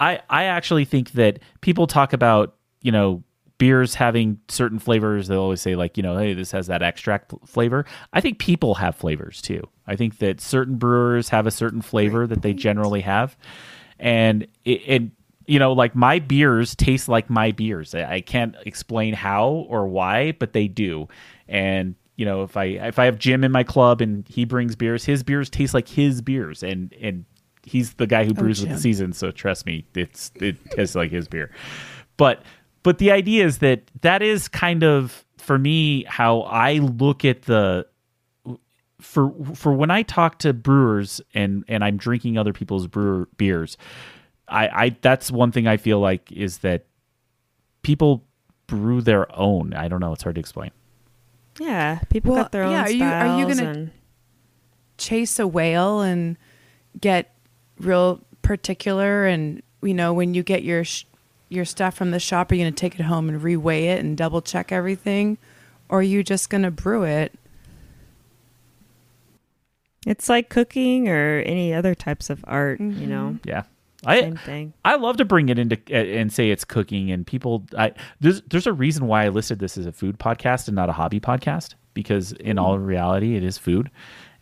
[0.00, 3.22] i i actually think that people talk about you know
[3.58, 5.28] beers having certain flavors.
[5.28, 7.84] They'll always say like you know hey this has that extract flavor.
[8.12, 9.62] I think people have flavors too.
[9.86, 13.36] I think that certain brewers have a certain flavor that they generally have.
[13.98, 15.02] And it, it
[15.52, 17.94] you know, like my beers taste like my beers.
[17.94, 21.08] I can't explain how or why, but they do.
[21.46, 24.76] And you know, if I if I have Jim in my club and he brings
[24.76, 27.26] beers, his beers taste like his beers, and and
[27.64, 29.12] he's the guy who oh, brews oh, with the season.
[29.12, 31.50] So trust me, it's it tastes like his beer.
[32.16, 32.42] But
[32.82, 37.42] but the idea is that that is kind of for me how I look at
[37.42, 37.86] the
[39.02, 43.76] for for when I talk to brewers and and I'm drinking other people's brewer beers
[44.52, 46.84] I, I that's one thing I feel like is that
[47.82, 48.24] people
[48.66, 49.74] brew their own.
[49.74, 50.12] I don't know.
[50.12, 50.70] It's hard to explain.
[51.60, 53.90] Yeah, people well, got their own yeah, are you, are you gonna, and...
[54.96, 56.36] chase a whale and
[57.00, 57.34] get
[57.78, 61.04] real particular and you know when you get your sh-
[61.48, 64.00] your stuff from the shop are you going to take it home and reweigh it
[64.00, 65.38] and double check everything
[65.88, 67.32] or are you just going to brew it
[70.06, 73.36] It's like cooking or any other types of art, you know.
[73.36, 73.48] Mm-hmm.
[73.48, 73.62] Yeah.
[74.04, 74.20] I.
[74.84, 78.42] I love to bring it into uh, and say it's cooking and people I there's
[78.42, 81.20] there's a reason why I listed this as a food podcast and not a hobby
[81.20, 83.90] podcast because in all reality it is food.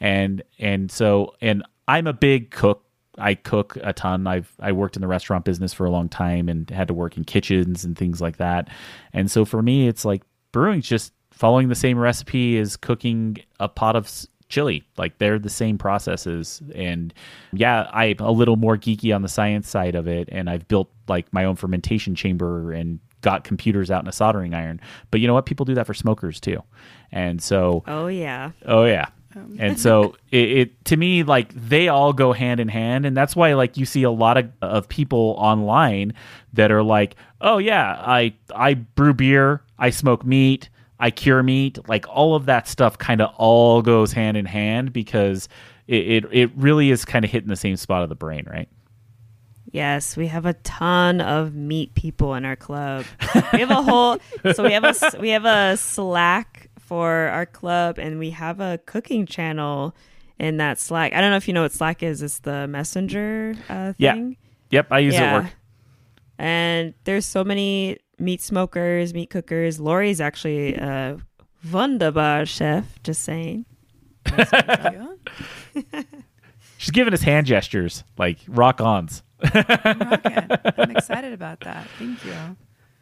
[0.00, 2.84] And and so and I'm a big cook.
[3.18, 4.26] I cook a ton.
[4.26, 7.16] I've I worked in the restaurant business for a long time and had to work
[7.16, 8.68] in kitchens and things like that.
[9.12, 13.68] And so for me it's like brewing's just following the same recipe as cooking a
[13.68, 14.10] pot of
[14.50, 14.84] chili.
[14.98, 16.60] Like they're the same processes.
[16.74, 17.14] And
[17.52, 20.28] yeah, I'm a little more geeky on the science side of it.
[20.30, 24.54] And I've built like my own fermentation chamber and got computers out in a soldering
[24.54, 24.80] iron.
[25.10, 25.46] But you know what?
[25.46, 26.62] People do that for smokers too.
[27.12, 28.50] And so, Oh yeah.
[28.66, 29.06] oh yeah.
[29.36, 29.56] Um.
[29.60, 33.36] And so it, it to me like they all go hand in hand and that's
[33.36, 36.14] why like you see a lot of, of people online
[36.52, 40.68] that are like oh yeah I I brew beer I smoke meat
[41.00, 44.92] I cure meat like all of that stuff kind of all goes hand in hand
[44.92, 45.48] because
[45.88, 48.68] it, it, it really is kind of hitting the same spot of the brain right
[49.72, 53.04] Yes, we have a ton of meat people in our club.
[53.52, 54.18] We have a whole
[54.54, 58.80] so we have a we have a Slack for our club and we have a
[58.86, 59.94] cooking channel
[60.40, 61.12] in that Slack.
[61.12, 62.20] I don't know if you know what Slack is.
[62.20, 64.14] It's the messenger uh, Yeah.
[64.14, 64.36] thing.
[64.70, 65.52] yep I use it at work
[66.38, 69.80] And there's so many meat smokers, meat cookers.
[69.80, 71.18] Lori's actually a
[71.70, 73.64] wunderbar chef, just saying.
[76.78, 80.52] She's giving us hand gestures like rock ons I'm.
[80.76, 81.86] I'm excited about that.
[81.98, 82.34] Thank you.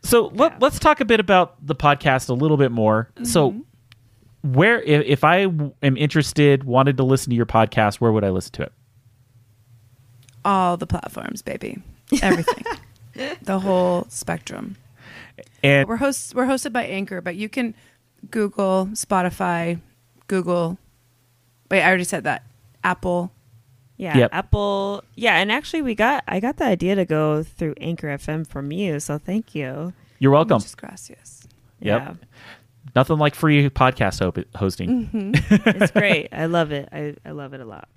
[0.02, 3.10] So let, let's talk a bit about the podcast a little bit more.
[3.24, 4.52] So, mm-hmm.
[4.52, 8.24] where if, if I w- am interested, wanted to listen to your podcast, where would
[8.24, 8.72] I listen to it?
[10.44, 11.82] All the platforms, baby.
[12.22, 12.64] Everything.
[13.42, 14.76] the whole spectrum.
[15.62, 17.74] And We're hosts we're hosted by Anchor, but you can
[18.30, 19.80] Google, Spotify,
[20.26, 20.78] Google.
[21.70, 22.44] Wait, I already said that.
[22.84, 23.32] Apple.
[23.96, 24.30] Yeah, Yep.
[24.32, 25.02] Apple.
[25.16, 28.70] Yeah, and actually, we got I got the idea to go through Anchor FM from
[28.72, 29.92] you, so thank you.
[30.20, 30.56] you're welcome.
[30.58, 31.46] Muchas gracias.
[31.80, 32.02] Yep.
[32.02, 32.14] Yeah,
[32.94, 35.08] Nothing like free podcast op- hosting.
[35.12, 35.68] Mm-hmm.
[35.82, 36.28] it's great.
[36.32, 36.88] I love it.
[36.92, 37.88] I, I love it a lot.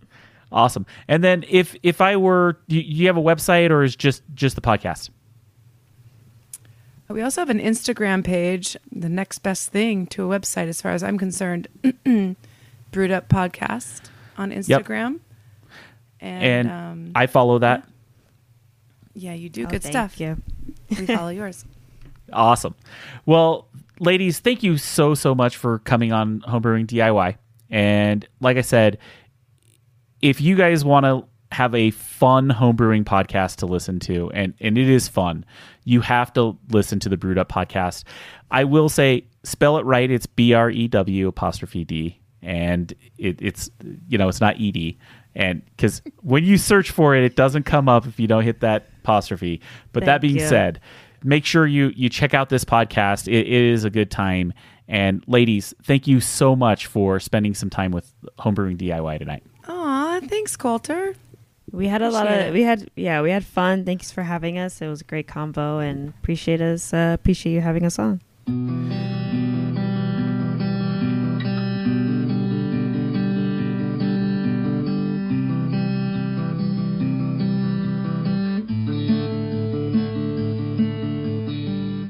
[0.51, 0.85] Awesome.
[1.07, 4.23] And then if if I were, do you, you have a website or is just
[4.33, 5.09] just the podcast?
[7.11, 10.91] We also have an Instagram page, the next best thing to a website as far
[10.91, 11.67] as I'm concerned.
[12.91, 15.19] Brewed Up Podcast on Instagram.
[16.19, 17.87] And And, um, I follow that.
[19.13, 20.19] yeah, you do Oh, good thank stuff.
[20.19, 20.41] You.
[20.99, 21.63] We follow yours.
[22.33, 22.75] Awesome.
[23.25, 23.67] Well,
[23.99, 27.35] ladies, thank you so so much for coming on Homebrewing DIY.
[27.69, 28.97] And like I said,
[30.21, 34.77] if you guys want to have a fun homebrewing podcast to listen to, and and
[34.77, 35.45] it is fun,
[35.83, 38.03] you have to listen to the Brewed Up podcast.
[38.49, 40.09] I will say, spell it right.
[40.09, 43.69] It's B R E W apostrophe D, and it, it's
[44.07, 44.97] you know it's not E D.
[45.33, 48.59] And because when you search for it, it doesn't come up if you don't hit
[48.61, 49.61] that apostrophe.
[49.93, 50.47] But that being you.
[50.47, 50.81] said,
[51.23, 53.27] make sure you you check out this podcast.
[53.27, 54.53] It, it is a good time.
[54.87, 59.43] And ladies, thank you so much for spending some time with Homebrewing DIY tonight.
[59.67, 61.15] Aw, thanks, Coulter.
[61.71, 62.53] We had a lot of it.
[62.53, 63.85] we had yeah we had fun.
[63.85, 64.81] Thanks for having us.
[64.81, 68.21] It was a great combo and appreciate us uh, appreciate you having us on.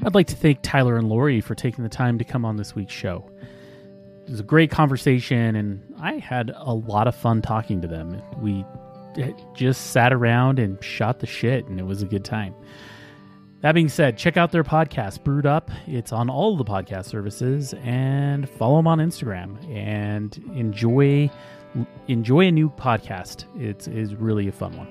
[0.04, 2.74] I'd like to thank Tyler and Lori for taking the time to come on this
[2.74, 3.30] week's show.
[4.24, 8.20] It was a great conversation, and I had a lot of fun talking to them.
[8.38, 8.64] We
[9.54, 12.54] just sat around and shot the shit, and it was a good time.
[13.60, 15.70] That being said, check out their podcast, Brewed Up.
[15.86, 21.30] It's on all the podcast services, and follow them on Instagram and enjoy
[22.08, 23.44] enjoy a new podcast.
[23.60, 24.88] It's is really a fun one.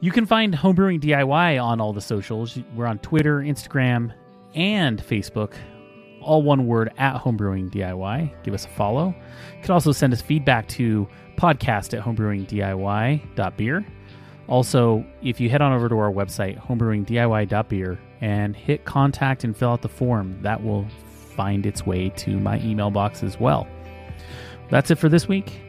[0.00, 2.58] You can find Homebrewing DIY on all the socials.
[2.74, 4.12] We're on Twitter, Instagram,
[4.54, 5.54] and Facebook.
[6.20, 8.44] All one word at Homebrewing DIY.
[8.44, 9.08] Give us a follow.
[9.56, 13.86] You can also send us feedback to podcast at homebrewingdiy.beer.
[14.48, 19.70] Also, if you head on over to our website, homebrewingdiy.beer, and hit contact and fill
[19.70, 20.86] out the form, that will
[21.36, 23.66] find its way to my email box as well.
[24.70, 25.60] That's it for this week,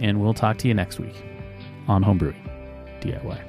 [0.00, 1.14] and we'll talk to you next week
[1.88, 2.36] on Homebrewing
[3.00, 3.45] DIY.